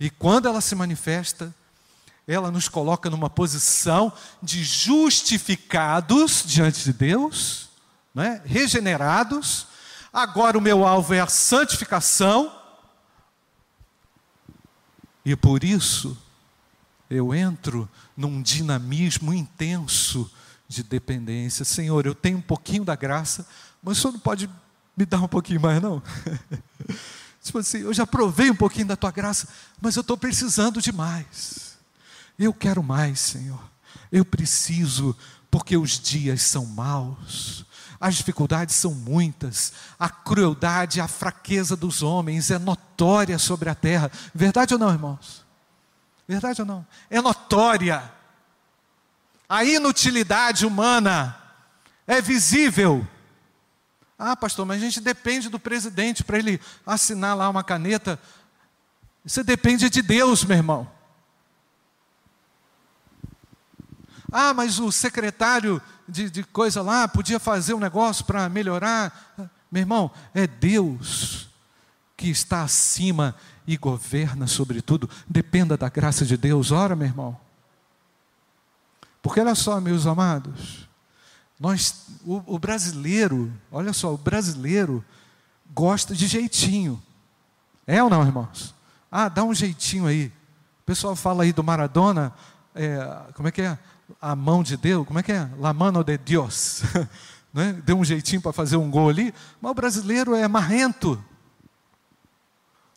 E 0.00 0.10
quando 0.10 0.46
ela 0.46 0.60
se 0.60 0.74
manifesta, 0.74 1.54
ela 2.26 2.50
nos 2.50 2.68
coloca 2.68 3.08
numa 3.08 3.30
posição 3.30 4.12
de 4.42 4.62
justificados 4.62 6.44
diante 6.46 6.84
de 6.84 6.92
Deus, 6.92 7.70
né? 8.14 8.42
regenerados. 8.44 9.66
Agora 10.12 10.58
o 10.58 10.60
meu 10.60 10.86
alvo 10.86 11.14
é 11.14 11.20
a 11.20 11.26
santificação, 11.26 12.54
e 15.24 15.34
por 15.36 15.64
isso 15.64 16.16
eu 17.10 17.34
entro 17.34 17.88
num 18.16 18.40
dinamismo 18.40 19.32
intenso 19.32 20.30
de 20.66 20.82
dependência. 20.82 21.64
Senhor, 21.64 22.06
eu 22.06 22.14
tenho 22.14 22.38
um 22.38 22.42
pouquinho 22.42 22.84
da 22.84 22.94
graça, 22.94 23.46
mas 23.82 23.98
o 23.98 24.00
Senhor 24.00 24.12
não 24.12 24.20
pode 24.20 24.48
me 24.96 25.06
dar 25.06 25.22
um 25.22 25.28
pouquinho 25.28 25.60
mais, 25.60 25.80
não? 25.80 26.02
Tipo 27.42 27.58
assim, 27.58 27.78
eu 27.78 27.94
já 27.94 28.06
provei 28.06 28.50
um 28.50 28.56
pouquinho 28.56 28.86
da 28.86 28.96
tua 28.96 29.10
graça, 29.10 29.48
mas 29.80 29.96
eu 29.96 30.02
estou 30.02 30.16
precisando 30.16 30.82
de 30.82 30.92
mais. 30.92 31.78
Eu 32.38 32.52
quero 32.52 32.82
mais, 32.82 33.20
Senhor. 33.20 33.60
Eu 34.12 34.24
preciso, 34.24 35.16
porque 35.50 35.76
os 35.76 35.98
dias 35.98 36.42
são 36.42 36.66
maus, 36.66 37.64
as 38.00 38.14
dificuldades 38.14 38.76
são 38.76 38.94
muitas, 38.94 39.72
a 39.98 40.08
crueldade, 40.08 41.00
a 41.00 41.08
fraqueza 41.08 41.74
dos 41.74 42.02
homens 42.02 42.50
é 42.50 42.58
notória 42.58 43.38
sobre 43.38 43.68
a 43.68 43.74
terra. 43.74 44.10
Verdade 44.32 44.74
ou 44.74 44.80
não, 44.80 44.92
irmãos? 44.92 45.44
Verdade 46.26 46.60
ou 46.60 46.66
não? 46.66 46.86
É 47.10 47.20
notória. 47.20 48.12
A 49.48 49.64
inutilidade 49.64 50.64
humana 50.64 51.36
é 52.06 52.20
visível. 52.20 53.06
Ah, 54.18 54.34
pastor, 54.34 54.66
mas 54.66 54.78
a 54.78 54.84
gente 54.84 55.00
depende 55.00 55.48
do 55.48 55.60
presidente 55.60 56.24
para 56.24 56.38
ele 56.38 56.60
assinar 56.84 57.36
lá 57.36 57.48
uma 57.48 57.62
caneta. 57.62 58.18
Você 59.24 59.44
depende 59.44 59.88
de 59.88 60.02
Deus, 60.02 60.44
meu 60.44 60.56
irmão. 60.56 60.90
Ah, 64.32 64.52
mas 64.52 64.80
o 64.80 64.90
secretário 64.90 65.80
de, 66.08 66.28
de 66.28 66.42
coisa 66.42 66.82
lá 66.82 67.06
podia 67.06 67.38
fazer 67.38 67.74
um 67.74 67.78
negócio 67.78 68.24
para 68.24 68.48
melhorar. 68.48 69.34
Meu 69.70 69.82
irmão, 69.82 70.10
é 70.34 70.46
Deus 70.46 71.48
que 72.16 72.28
está 72.28 72.62
acima 72.62 73.36
e 73.66 73.76
governa 73.76 74.46
sobre 74.48 74.82
tudo. 74.82 75.08
Dependa 75.28 75.76
da 75.76 75.88
graça 75.88 76.26
de 76.26 76.36
Deus. 76.36 76.72
Ora, 76.72 76.96
meu 76.96 77.06
irmão. 77.06 77.38
Porque 79.22 79.40
olha 79.40 79.54
só, 79.54 79.80
meus 79.80 80.06
amados. 80.06 80.87
Nós, 81.58 82.06
o, 82.24 82.54
o 82.54 82.58
brasileiro, 82.58 83.52
olha 83.70 83.92
só, 83.92 84.14
o 84.14 84.18
brasileiro 84.18 85.04
gosta 85.74 86.14
de 86.14 86.26
jeitinho. 86.26 87.02
É 87.86 88.02
ou 88.02 88.08
não, 88.08 88.24
irmãos? 88.24 88.74
Ah, 89.10 89.28
dá 89.28 89.42
um 89.42 89.54
jeitinho 89.54 90.06
aí. 90.06 90.26
O 90.82 90.84
pessoal 90.86 91.16
fala 91.16 91.42
aí 91.42 91.52
do 91.52 91.64
Maradona, 91.64 92.32
é, 92.74 92.98
como 93.34 93.48
é 93.48 93.50
que 93.50 93.62
é? 93.62 93.78
A 94.20 94.36
mão 94.36 94.62
de 94.62 94.76
Deus, 94.76 95.06
como 95.06 95.18
é 95.18 95.22
que 95.22 95.32
é? 95.32 95.48
La 95.58 95.72
mano 95.72 96.04
de 96.04 96.16
Deus. 96.16 96.82
né? 97.52 97.72
Deu 97.84 97.98
um 97.98 98.04
jeitinho 98.04 98.40
para 98.40 98.52
fazer 98.52 98.76
um 98.76 98.90
gol 98.90 99.08
ali, 99.08 99.34
mas 99.60 99.72
o 99.72 99.74
brasileiro 99.74 100.34
é 100.34 100.46
marrento. 100.46 101.22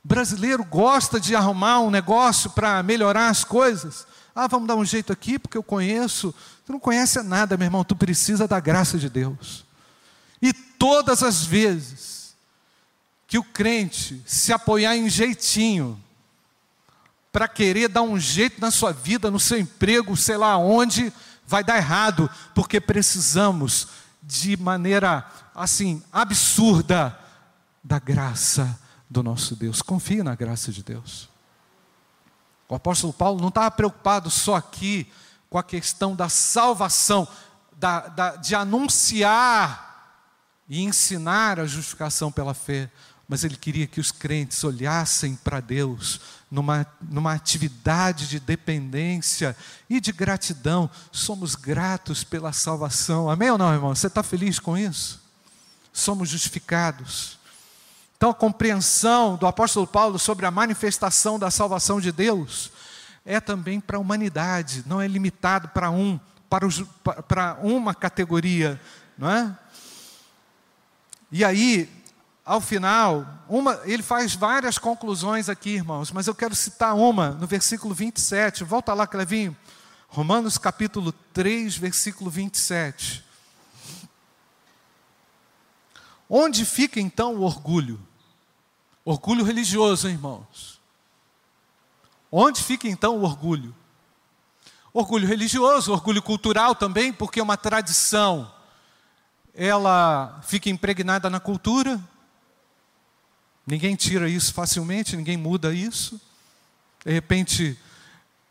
O 0.04 0.08
brasileiro 0.08 0.64
gosta 0.64 1.20
de 1.20 1.36
arrumar 1.36 1.80
um 1.80 1.90
negócio 1.90 2.50
para 2.52 2.82
melhorar 2.84 3.30
as 3.30 3.44
coisas. 3.44 4.06
Ah, 4.34 4.48
vamos 4.48 4.68
dar 4.68 4.76
um 4.76 4.86
jeito 4.86 5.12
aqui, 5.12 5.38
porque 5.38 5.58
eu 5.58 5.64
conheço. 5.64 6.34
Tu 6.72 6.76
não 6.76 6.80
conhece 6.80 7.22
nada, 7.22 7.58
meu 7.58 7.66
irmão, 7.66 7.84
tu 7.84 7.98
precisa 7.98 8.48
da 8.48 8.58
graça 8.58 8.98
de 8.98 9.10
Deus. 9.10 9.66
E 10.42 10.54
todas 10.54 11.22
as 11.22 11.44
vezes 11.44 12.34
que 13.28 13.38
o 13.38 13.44
crente 13.44 14.24
se 14.26 14.54
apoiar 14.54 14.96
em 14.96 15.10
jeitinho, 15.10 16.02
para 17.30 17.46
querer 17.46 17.90
dar 17.90 18.04
um 18.04 18.18
jeito 18.18 18.62
na 18.62 18.72
sua 18.72 18.94
vida, 18.94 19.30
no 19.30 19.38
seu 19.38 19.60
emprego, 19.60 20.16
sei 20.16 20.38
lá 20.38 20.56
onde, 20.56 21.12
vai 21.46 21.62
dar 21.62 21.76
errado, 21.76 22.30
porque 22.56 22.80
precisamos 22.80 23.90
de 24.24 24.56
maneira 24.56 25.30
assim 25.54 26.02
absurda 26.10 27.20
da 27.84 28.00
graça 28.00 28.80
do 29.10 29.22
nosso 29.22 29.58
Deus. 29.58 29.82
Confie 29.82 30.24
na 30.24 30.36
graça 30.36 30.72
de 30.72 30.82
Deus. 30.82 31.28
O 32.70 32.76
apóstolo 32.76 33.12
Paulo 33.12 33.42
não 33.42 33.50
estava 33.50 33.70
preocupado 33.72 34.32
só 34.32 34.56
aqui 34.56 35.12
com 35.52 35.58
a 35.58 35.64
questão 35.64 36.16
da 36.16 36.30
salvação, 36.30 37.28
da, 37.74 38.08
da, 38.08 38.36
de 38.38 38.56
anunciar 38.56 40.24
e 40.70 40.82
ensinar 40.82 41.60
a 41.60 41.66
justificação 41.66 42.32
pela 42.32 42.54
fé, 42.54 42.90
mas 43.28 43.44
ele 43.44 43.58
queria 43.58 43.86
que 43.86 44.00
os 44.00 44.14
crentes 44.14 44.64
olhassem 44.64 45.36
para 45.36 45.60
Deus 45.60 46.22
numa, 46.50 46.88
numa 47.02 47.34
atividade 47.34 48.30
de 48.30 48.40
dependência 48.40 49.54
e 49.90 50.00
de 50.00 50.14
gratidão. 50.14 50.90
Somos 51.12 51.54
gratos 51.54 52.24
pela 52.24 52.54
salvação. 52.54 53.30
Amém 53.30 53.52
ou 53.52 53.58
não, 53.58 53.74
irmão? 53.74 53.94
Você 53.94 54.08
está 54.08 54.24
feliz 54.24 54.58
com 54.58 54.78
isso? 54.78 55.22
Somos 55.92 56.30
justificados. 56.30 57.38
Então, 58.16 58.30
a 58.30 58.34
compreensão 58.34 59.36
do 59.36 59.46
apóstolo 59.46 59.86
Paulo 59.86 60.18
sobre 60.18 60.46
a 60.46 60.52
manifestação 60.52 61.38
da 61.38 61.52
salvação 61.52 62.00
de 62.00 62.14
Deus 62.14 62.72
é 63.26 63.40
também 63.40 63.80
para 63.80 63.98
a 63.98 64.00
humanidade, 64.00 64.84
não 64.86 65.02
é 65.02 65.08
limitado 65.08 65.70
para 65.70 65.90
um, 65.90 66.20
para, 66.50 66.66
os, 66.66 66.84
para 67.28 67.58
uma 67.62 67.94
categoria, 67.94 68.80
não 69.18 69.30
é? 69.30 69.58
E 71.32 71.46
aí, 71.46 71.90
ao 72.44 72.60
final, 72.60 73.26
uma, 73.48 73.80
ele 73.86 74.04
faz 74.04 74.36
várias 74.36 74.78
conclusões 74.78 75.48
aqui, 75.48 75.72
irmãos, 75.72 76.12
mas 76.12 76.28
eu 76.28 76.36
quero 76.36 76.56
citar 76.56 76.96
uma 76.96 77.30
no 77.32 77.48
versículo 77.48 77.94
27. 77.94 78.64
Volta 78.64 78.94
lá, 78.94 79.08
Clevinho. 79.08 79.56
Romanos 80.10 80.58
capítulo 80.58 81.14
3, 81.34 81.78
versículo 81.78 82.30
27. 82.30 83.24
Onde 86.30 86.66
fica 86.66 87.00
então 87.00 87.36
o 87.36 87.42
orgulho? 87.42 88.00
Orgulho 89.06 89.44
religioso, 89.44 90.08
hein, 90.08 90.16
irmãos. 90.16 90.71
Onde 92.32 92.64
fica 92.64 92.88
então 92.88 93.18
o 93.18 93.24
orgulho? 93.24 93.76
Orgulho 94.94 95.28
religioso, 95.28 95.92
orgulho 95.92 96.22
cultural 96.22 96.74
também, 96.74 97.12
porque 97.12 97.40
é 97.40 97.44
uma 97.44 97.58
tradição. 97.58 98.52
Ela 99.54 100.40
fica 100.44 100.70
impregnada 100.70 101.30
na 101.30 101.40
cultura, 101.40 102.02
Ninguém 103.66 103.96
tira 103.96 104.28
isso 104.28 104.54
facilmente, 104.54 105.16
ninguém 105.16 105.38
muda 105.38 105.74
isso. 105.74 106.20
De 107.06 107.12
repente, 107.12 107.78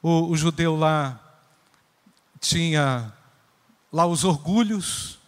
o, 0.02 0.28
o 0.30 0.36
judeu 0.36 0.76
lá 0.76 1.20
tinha 2.40 3.12
lá 3.92 4.06
os 4.06 4.24
orgulhos, 4.24 5.18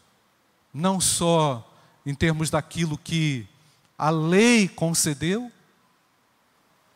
não 0.73 1.01
só 1.01 1.69
em 2.07 2.15
termos 2.15 2.49
daquilo 2.49 2.97
que 2.97 3.47
a 3.99 4.09
lei 4.09 4.69
concedeu, 4.69 5.51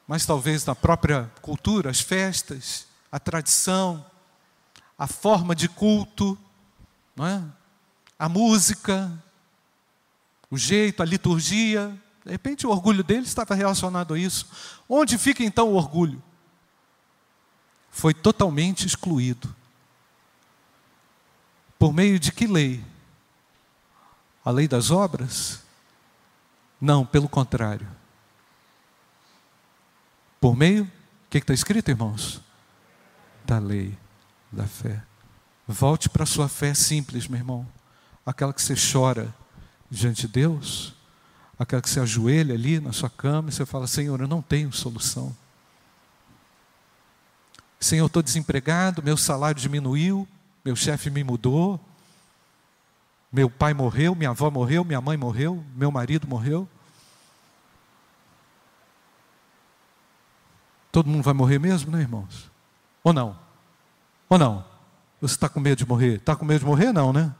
mas 0.06 0.24
talvez 0.24 0.64
na 0.64 0.74
própria 0.74 1.30
cultura, 1.42 1.90
as 1.90 2.00
festas, 2.00 2.86
a 3.10 3.18
tradição, 3.18 4.04
a 4.98 5.06
forma 5.06 5.54
de 5.54 5.68
culto, 5.68 6.38
não 7.14 7.26
é? 7.26 7.42
a 8.18 8.28
música, 8.28 9.12
o 10.50 10.56
jeito, 10.56 11.02
a 11.02 11.06
liturgia. 11.06 11.96
De 12.24 12.30
repente 12.30 12.66
o 12.66 12.70
orgulho 12.70 13.04
dele 13.04 13.26
estava 13.26 13.54
relacionado 13.54 14.14
a 14.14 14.18
isso. 14.18 14.48
Onde 14.88 15.18
fica 15.18 15.42
então 15.42 15.68
o 15.68 15.74
orgulho? 15.74 16.22
Foi 17.90 18.14
totalmente 18.14 18.86
excluído. 18.86 19.54
Por 21.78 21.92
meio 21.92 22.18
de 22.18 22.32
que 22.32 22.46
lei? 22.46 22.84
A 24.44 24.50
lei 24.50 24.68
das 24.68 24.90
obras? 24.90 25.62
Não, 26.80 27.04
pelo 27.04 27.28
contrário. 27.28 27.88
Por 30.40 30.56
meio, 30.56 30.84
o 30.84 30.90
que 31.30 31.38
está 31.38 31.54
escrito, 31.54 31.90
irmãos? 31.90 32.40
Da 33.44 33.58
lei, 33.58 33.96
da 34.50 34.66
fé. 34.66 35.02
Volte 35.66 36.08
para 36.08 36.22
a 36.22 36.26
sua 36.26 36.48
fé 36.48 36.74
simples, 36.74 37.26
meu 37.28 37.38
irmão. 37.38 37.66
Aquela 38.24 38.52
que 38.52 38.62
você 38.62 38.74
chora 38.74 39.34
diante 39.90 40.22
de 40.22 40.28
Deus 40.28 40.96
aquela 41.58 41.80
que 41.80 41.88
você 41.88 42.00
ajoelha 42.00 42.54
ali 42.54 42.78
na 42.80 42.92
sua 42.92 43.10
cama 43.10 43.48
e 43.48 43.52
você 43.52 43.64
fala: 43.64 43.86
Senhor, 43.86 44.20
eu 44.20 44.28
não 44.28 44.42
tenho 44.42 44.72
solução. 44.72 45.34
Senhor, 47.80 48.04
eu 48.04 48.06
estou 48.06 48.22
desempregado, 48.22 49.02
meu 49.02 49.16
salário 49.16 49.60
diminuiu, 49.60 50.26
meu 50.64 50.74
chefe 50.74 51.10
me 51.10 51.22
mudou, 51.22 51.80
meu 53.30 53.50
pai 53.50 53.74
morreu, 53.74 54.14
minha 54.14 54.30
avó 54.30 54.50
morreu, 54.50 54.84
minha 54.84 55.00
mãe 55.00 55.16
morreu, 55.16 55.64
meu 55.74 55.90
marido 55.90 56.26
morreu. 56.26 56.68
Todo 60.96 61.10
mundo 61.10 61.24
vai 61.24 61.34
morrer 61.34 61.58
mesmo, 61.58 61.92
né, 61.92 62.00
irmãos? 62.00 62.50
Ou 63.04 63.12
não? 63.12 63.38
Ou 64.30 64.38
não? 64.38 64.64
Você 65.20 65.34
está 65.34 65.46
com 65.46 65.60
medo 65.60 65.76
de 65.76 65.86
morrer? 65.86 66.14
Está 66.14 66.34
com 66.34 66.42
medo 66.46 66.60
de 66.60 66.64
morrer? 66.64 66.90
Não, 66.90 67.12
né? 67.12 67.34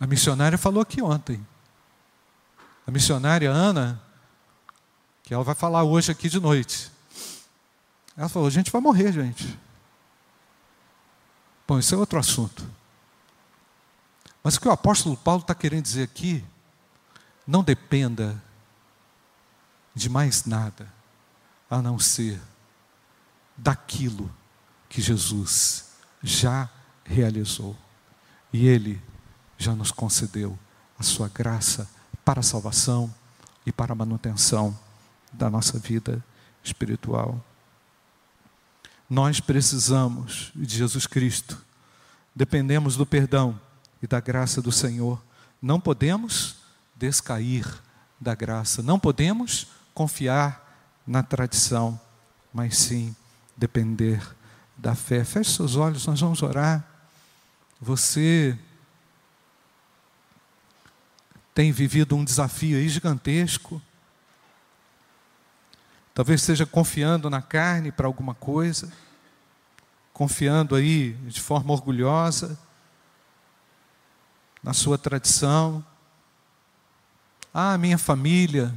A 0.00 0.06
missionária 0.08 0.58
falou 0.58 0.82
aqui 0.82 1.00
ontem. 1.00 1.46
A 2.84 2.90
missionária 2.90 3.52
Ana, 3.52 4.02
que 5.22 5.32
ela 5.32 5.44
vai 5.44 5.54
falar 5.54 5.84
hoje 5.84 6.10
aqui 6.10 6.28
de 6.28 6.40
noite. 6.40 6.90
Ela 8.16 8.28
falou: 8.28 8.48
a 8.48 8.50
gente 8.50 8.72
vai 8.72 8.80
morrer, 8.80 9.12
gente. 9.12 9.56
Bom, 11.68 11.78
isso 11.78 11.94
é 11.94 11.98
outro 11.98 12.18
assunto. 12.18 12.68
Mas 14.42 14.56
o 14.56 14.60
que 14.60 14.66
o 14.66 14.72
apóstolo 14.72 15.16
Paulo 15.16 15.42
está 15.42 15.54
querendo 15.54 15.84
dizer 15.84 16.02
aqui, 16.02 16.44
não 17.48 17.64
dependa 17.64 18.40
de 19.94 20.10
mais 20.10 20.44
nada, 20.44 20.86
a 21.70 21.80
não 21.80 21.98
ser 21.98 22.38
daquilo 23.56 24.30
que 24.86 25.00
Jesus 25.00 25.92
já 26.22 26.68
realizou. 27.02 27.74
E 28.52 28.66
Ele 28.66 29.02
já 29.56 29.74
nos 29.74 29.90
concedeu 29.90 30.58
a 30.98 31.02
sua 31.02 31.26
graça 31.28 31.88
para 32.22 32.40
a 32.40 32.42
salvação 32.42 33.12
e 33.64 33.72
para 33.72 33.92
a 33.92 33.96
manutenção 33.96 34.78
da 35.32 35.48
nossa 35.48 35.78
vida 35.78 36.22
espiritual. 36.62 37.42
Nós 39.08 39.40
precisamos 39.40 40.52
de 40.54 40.76
Jesus 40.76 41.06
Cristo, 41.06 41.64
dependemos 42.36 42.94
do 42.94 43.06
perdão 43.06 43.58
e 44.02 44.06
da 44.06 44.20
graça 44.20 44.60
do 44.60 44.70
Senhor. 44.70 45.22
Não 45.62 45.80
podemos 45.80 46.57
descair 46.98 47.64
da 48.20 48.34
graça, 48.34 48.82
não 48.82 48.98
podemos 48.98 49.68
confiar 49.94 51.00
na 51.06 51.22
tradição, 51.22 51.98
mas 52.52 52.76
sim 52.76 53.14
depender 53.56 54.20
da 54.76 54.94
fé. 54.94 55.24
Feche 55.24 55.52
seus 55.52 55.76
olhos, 55.76 56.06
nós 56.06 56.20
vamos 56.20 56.42
orar. 56.42 56.84
Você 57.80 58.58
tem 61.54 61.72
vivido 61.72 62.16
um 62.16 62.24
desafio 62.24 62.88
gigantesco. 62.88 63.80
Talvez 66.14 66.40
esteja 66.40 66.66
confiando 66.66 67.30
na 67.30 67.40
carne 67.40 67.92
para 67.92 68.06
alguma 68.06 68.34
coisa, 68.34 68.92
confiando 70.12 70.74
aí 70.74 71.12
de 71.26 71.40
forma 71.40 71.72
orgulhosa 71.72 72.58
na 74.62 74.72
sua 74.72 74.98
tradição. 74.98 75.84
Ah, 77.52 77.76
minha 77.78 77.98
família. 77.98 78.74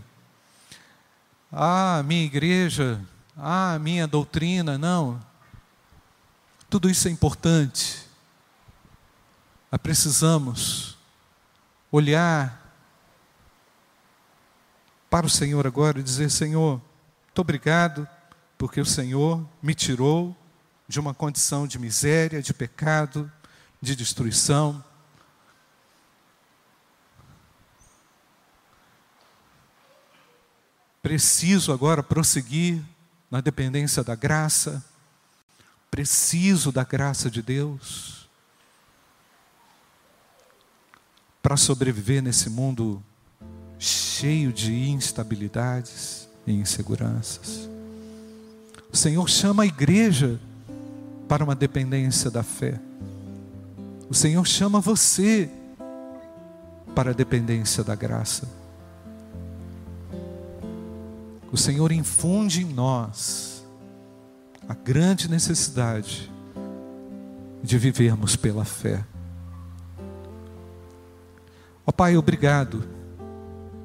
Ah, 1.51 2.01
minha 2.05 2.23
igreja. 2.23 2.99
Ah, 3.37 3.77
minha 3.79 4.07
doutrina. 4.07 4.77
Não. 4.77 5.21
Tudo 6.69 6.89
isso 6.89 7.07
é 7.07 7.11
importante. 7.11 7.99
Mas 9.69 9.81
precisamos 9.81 10.97
olhar 11.91 12.61
para 15.09 15.25
o 15.25 15.29
Senhor 15.29 15.67
agora 15.67 15.99
e 15.99 16.03
dizer: 16.03 16.29
Senhor, 16.31 16.81
muito 17.27 17.39
obrigado, 17.39 18.07
porque 18.57 18.79
o 18.79 18.85
Senhor 18.85 19.45
me 19.61 19.75
tirou 19.75 20.35
de 20.87 20.99
uma 20.99 21.13
condição 21.13 21.67
de 21.67 21.79
miséria, 21.79 22.41
de 22.41 22.53
pecado, 22.53 23.31
de 23.81 23.95
destruição. 23.95 24.83
Preciso 31.01 31.71
agora 31.71 32.03
prosseguir 32.03 32.81
na 33.29 33.41
dependência 33.41 34.03
da 34.03 34.13
graça, 34.13 34.83
preciso 35.89 36.71
da 36.71 36.83
graça 36.83 37.29
de 37.29 37.41
Deus 37.41 38.21
para 41.41 41.57
sobreviver 41.57 42.21
nesse 42.21 42.49
mundo 42.49 43.03
cheio 43.79 44.53
de 44.53 44.73
instabilidades 44.89 46.29
e 46.45 46.53
inseguranças. 46.53 47.67
O 48.93 48.95
Senhor 48.95 49.27
chama 49.27 49.63
a 49.63 49.65
igreja 49.65 50.39
para 51.27 51.43
uma 51.43 51.55
dependência 51.55 52.29
da 52.29 52.43
fé. 52.43 52.79
O 54.07 54.13
Senhor 54.13 54.45
chama 54.45 54.79
você 54.79 55.49
para 56.93 57.11
a 57.11 57.13
dependência 57.13 57.83
da 57.83 57.95
graça. 57.95 58.60
O 61.51 61.57
Senhor 61.57 61.91
infunde 61.91 62.61
em 62.61 62.73
nós 62.73 63.65
a 64.67 64.73
grande 64.73 65.29
necessidade 65.29 66.31
de 67.61 67.77
vivermos 67.77 68.35
pela 68.35 68.63
fé. 68.63 69.03
Ó 71.85 71.87
oh, 71.87 71.93
Pai, 71.93 72.15
obrigado 72.15 72.87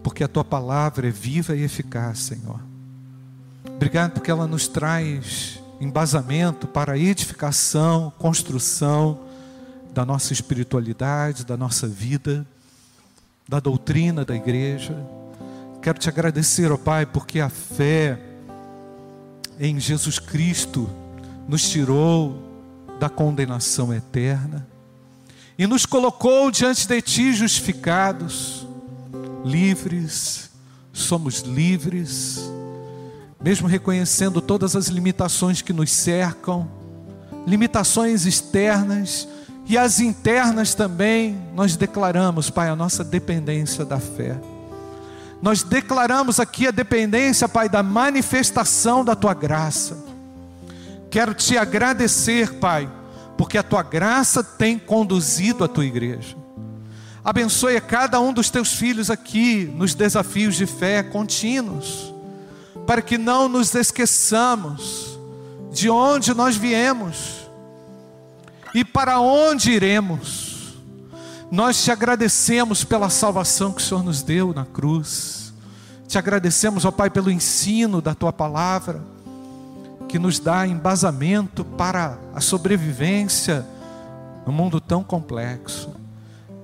porque 0.02 0.22
a 0.22 0.28
tua 0.28 0.44
palavra 0.44 1.08
é 1.08 1.10
viva 1.10 1.56
e 1.56 1.62
eficaz, 1.62 2.20
Senhor. 2.20 2.60
Obrigado 3.68 4.12
porque 4.12 4.30
ela 4.30 4.46
nos 4.46 4.68
traz 4.68 5.60
embasamento 5.80 6.68
para 6.68 6.92
a 6.92 6.98
edificação, 6.98 8.12
construção 8.16 9.20
da 9.92 10.04
nossa 10.04 10.32
espiritualidade, 10.32 11.44
da 11.44 11.56
nossa 11.56 11.88
vida, 11.88 12.46
da 13.48 13.58
doutrina 13.58 14.24
da 14.24 14.36
igreja. 14.36 14.96
Quero 15.86 16.00
te 16.00 16.08
agradecer, 16.08 16.72
ó 16.72 16.76
Pai, 16.76 17.06
porque 17.06 17.38
a 17.38 17.48
fé 17.48 18.18
em 19.56 19.78
Jesus 19.78 20.18
Cristo 20.18 20.90
nos 21.46 21.70
tirou 21.70 22.42
da 22.98 23.08
condenação 23.08 23.94
eterna 23.94 24.66
e 25.56 25.64
nos 25.64 25.86
colocou 25.86 26.50
diante 26.50 26.88
de 26.88 27.00
Ti 27.00 27.32
justificados, 27.34 28.66
livres, 29.44 30.50
somos 30.92 31.42
livres, 31.42 32.40
mesmo 33.40 33.68
reconhecendo 33.68 34.40
todas 34.40 34.74
as 34.74 34.88
limitações 34.88 35.62
que 35.62 35.72
nos 35.72 35.92
cercam, 35.92 36.68
limitações 37.46 38.26
externas 38.26 39.28
e 39.68 39.78
as 39.78 40.00
internas 40.00 40.74
também, 40.74 41.40
nós 41.54 41.76
declaramos, 41.76 42.50
Pai, 42.50 42.70
a 42.70 42.74
nossa 42.74 43.04
dependência 43.04 43.84
da 43.84 44.00
fé. 44.00 44.36
Nós 45.46 45.62
declaramos 45.62 46.40
aqui 46.40 46.66
a 46.66 46.72
dependência, 46.72 47.48
Pai, 47.48 47.68
da 47.68 47.80
manifestação 47.80 49.04
da 49.04 49.14
tua 49.14 49.32
graça. 49.32 49.96
Quero 51.08 51.34
te 51.34 51.56
agradecer, 51.56 52.54
Pai, 52.54 52.90
porque 53.38 53.56
a 53.56 53.62
tua 53.62 53.84
graça 53.84 54.42
tem 54.42 54.76
conduzido 54.76 55.62
a 55.62 55.68
tua 55.68 55.84
igreja. 55.86 56.36
Abençoe 57.24 57.76
a 57.76 57.80
cada 57.80 58.18
um 58.18 58.32
dos 58.32 58.50
teus 58.50 58.72
filhos 58.72 59.08
aqui 59.08 59.72
nos 59.72 59.94
desafios 59.94 60.56
de 60.56 60.66
fé 60.66 61.04
contínuos, 61.04 62.12
para 62.84 63.00
que 63.00 63.16
não 63.16 63.48
nos 63.48 63.72
esqueçamos 63.72 65.16
de 65.70 65.88
onde 65.88 66.34
nós 66.34 66.56
viemos 66.56 67.48
e 68.74 68.84
para 68.84 69.20
onde 69.20 69.70
iremos. 69.70 70.45
Nós 71.50 71.84
te 71.84 71.92
agradecemos 71.92 72.82
pela 72.82 73.08
salvação 73.08 73.72
que 73.72 73.80
o 73.80 73.84
Senhor 73.84 74.02
nos 74.02 74.22
deu 74.22 74.52
na 74.52 74.64
cruz. 74.64 75.52
Te 76.08 76.18
agradecemos, 76.18 76.84
ó 76.84 76.90
Pai, 76.90 77.08
pelo 77.08 77.30
ensino 77.30 78.02
da 78.02 78.14
tua 78.14 78.32
palavra, 78.32 79.00
que 80.08 80.18
nos 80.18 80.40
dá 80.40 80.66
embasamento 80.66 81.64
para 81.64 82.18
a 82.34 82.40
sobrevivência 82.40 83.64
num 84.44 84.52
mundo 84.52 84.80
tão 84.80 85.04
complexo. 85.04 85.90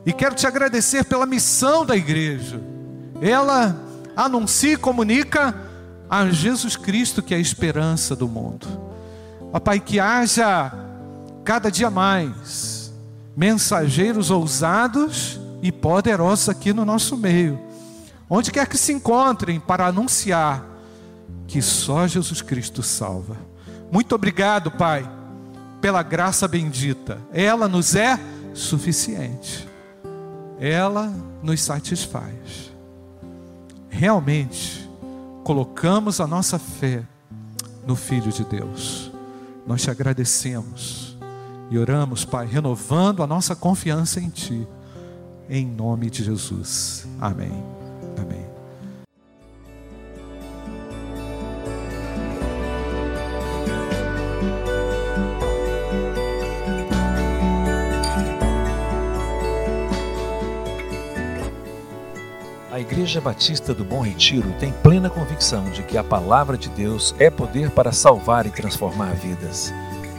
E 0.04 0.12
quero 0.12 0.34
te 0.34 0.48
agradecer 0.48 1.04
pela 1.04 1.26
missão 1.26 1.86
da 1.86 1.96
igreja. 1.96 2.60
Ela 3.20 3.76
anuncia 4.16 4.72
e 4.72 4.76
comunica 4.76 5.54
a 6.10 6.28
Jesus 6.28 6.76
Cristo, 6.76 7.22
que 7.22 7.34
é 7.34 7.36
a 7.36 7.40
esperança 7.40 8.16
do 8.16 8.26
mundo. 8.26 8.66
Ó 9.52 9.60
Pai, 9.60 9.78
que 9.78 10.00
haja 10.00 10.72
cada 11.44 11.70
dia 11.70 11.88
mais 11.88 12.81
mensageiros 13.36 14.30
ousados 14.30 15.40
e 15.62 15.70
poderosos 15.70 16.48
aqui 16.48 16.72
no 16.72 16.84
nosso 16.84 17.16
meio, 17.16 17.58
onde 18.28 18.50
quer 18.50 18.66
que 18.66 18.76
se 18.76 18.92
encontrem, 18.92 19.60
para 19.60 19.86
anunciar 19.86 20.66
que 21.46 21.62
só 21.62 22.06
Jesus 22.06 22.42
Cristo 22.42 22.82
salva. 22.82 23.36
Muito 23.90 24.14
obrigado, 24.14 24.70
Pai, 24.70 25.08
pela 25.80 26.02
graça 26.02 26.48
bendita, 26.48 27.18
ela 27.32 27.68
nos 27.68 27.94
é 27.94 28.18
suficiente, 28.54 29.68
ela 30.58 31.12
nos 31.42 31.60
satisfaz. 31.60 32.72
Realmente, 33.88 34.88
colocamos 35.44 36.20
a 36.20 36.26
nossa 36.26 36.58
fé 36.58 37.02
no 37.86 37.94
Filho 37.96 38.32
de 38.32 38.44
Deus. 38.44 39.12
Nós 39.66 39.82
te 39.82 39.90
agradecemos 39.90 41.11
e 41.72 41.78
oramos, 41.78 42.22
Pai, 42.22 42.46
renovando 42.46 43.22
a 43.22 43.26
nossa 43.26 43.56
confiança 43.56 44.20
em 44.20 44.28
Ti, 44.28 44.68
em 45.48 45.66
nome 45.66 46.10
de 46.10 46.22
Jesus. 46.22 47.08
Amém. 47.18 47.50
Amém. 48.20 48.46
A 62.70 62.78
Igreja 62.78 63.18
Batista 63.18 63.72
do 63.72 63.82
Bom 63.82 64.02
Retiro 64.02 64.52
tem 64.60 64.70
plena 64.82 65.08
convicção 65.08 65.70
de 65.70 65.82
que 65.84 65.96
a 65.96 66.04
palavra 66.04 66.58
de 66.58 66.68
Deus 66.68 67.14
é 67.18 67.30
poder 67.30 67.70
para 67.70 67.92
salvar 67.92 68.46
e 68.46 68.50
transformar 68.50 69.14
vidas. 69.14 69.72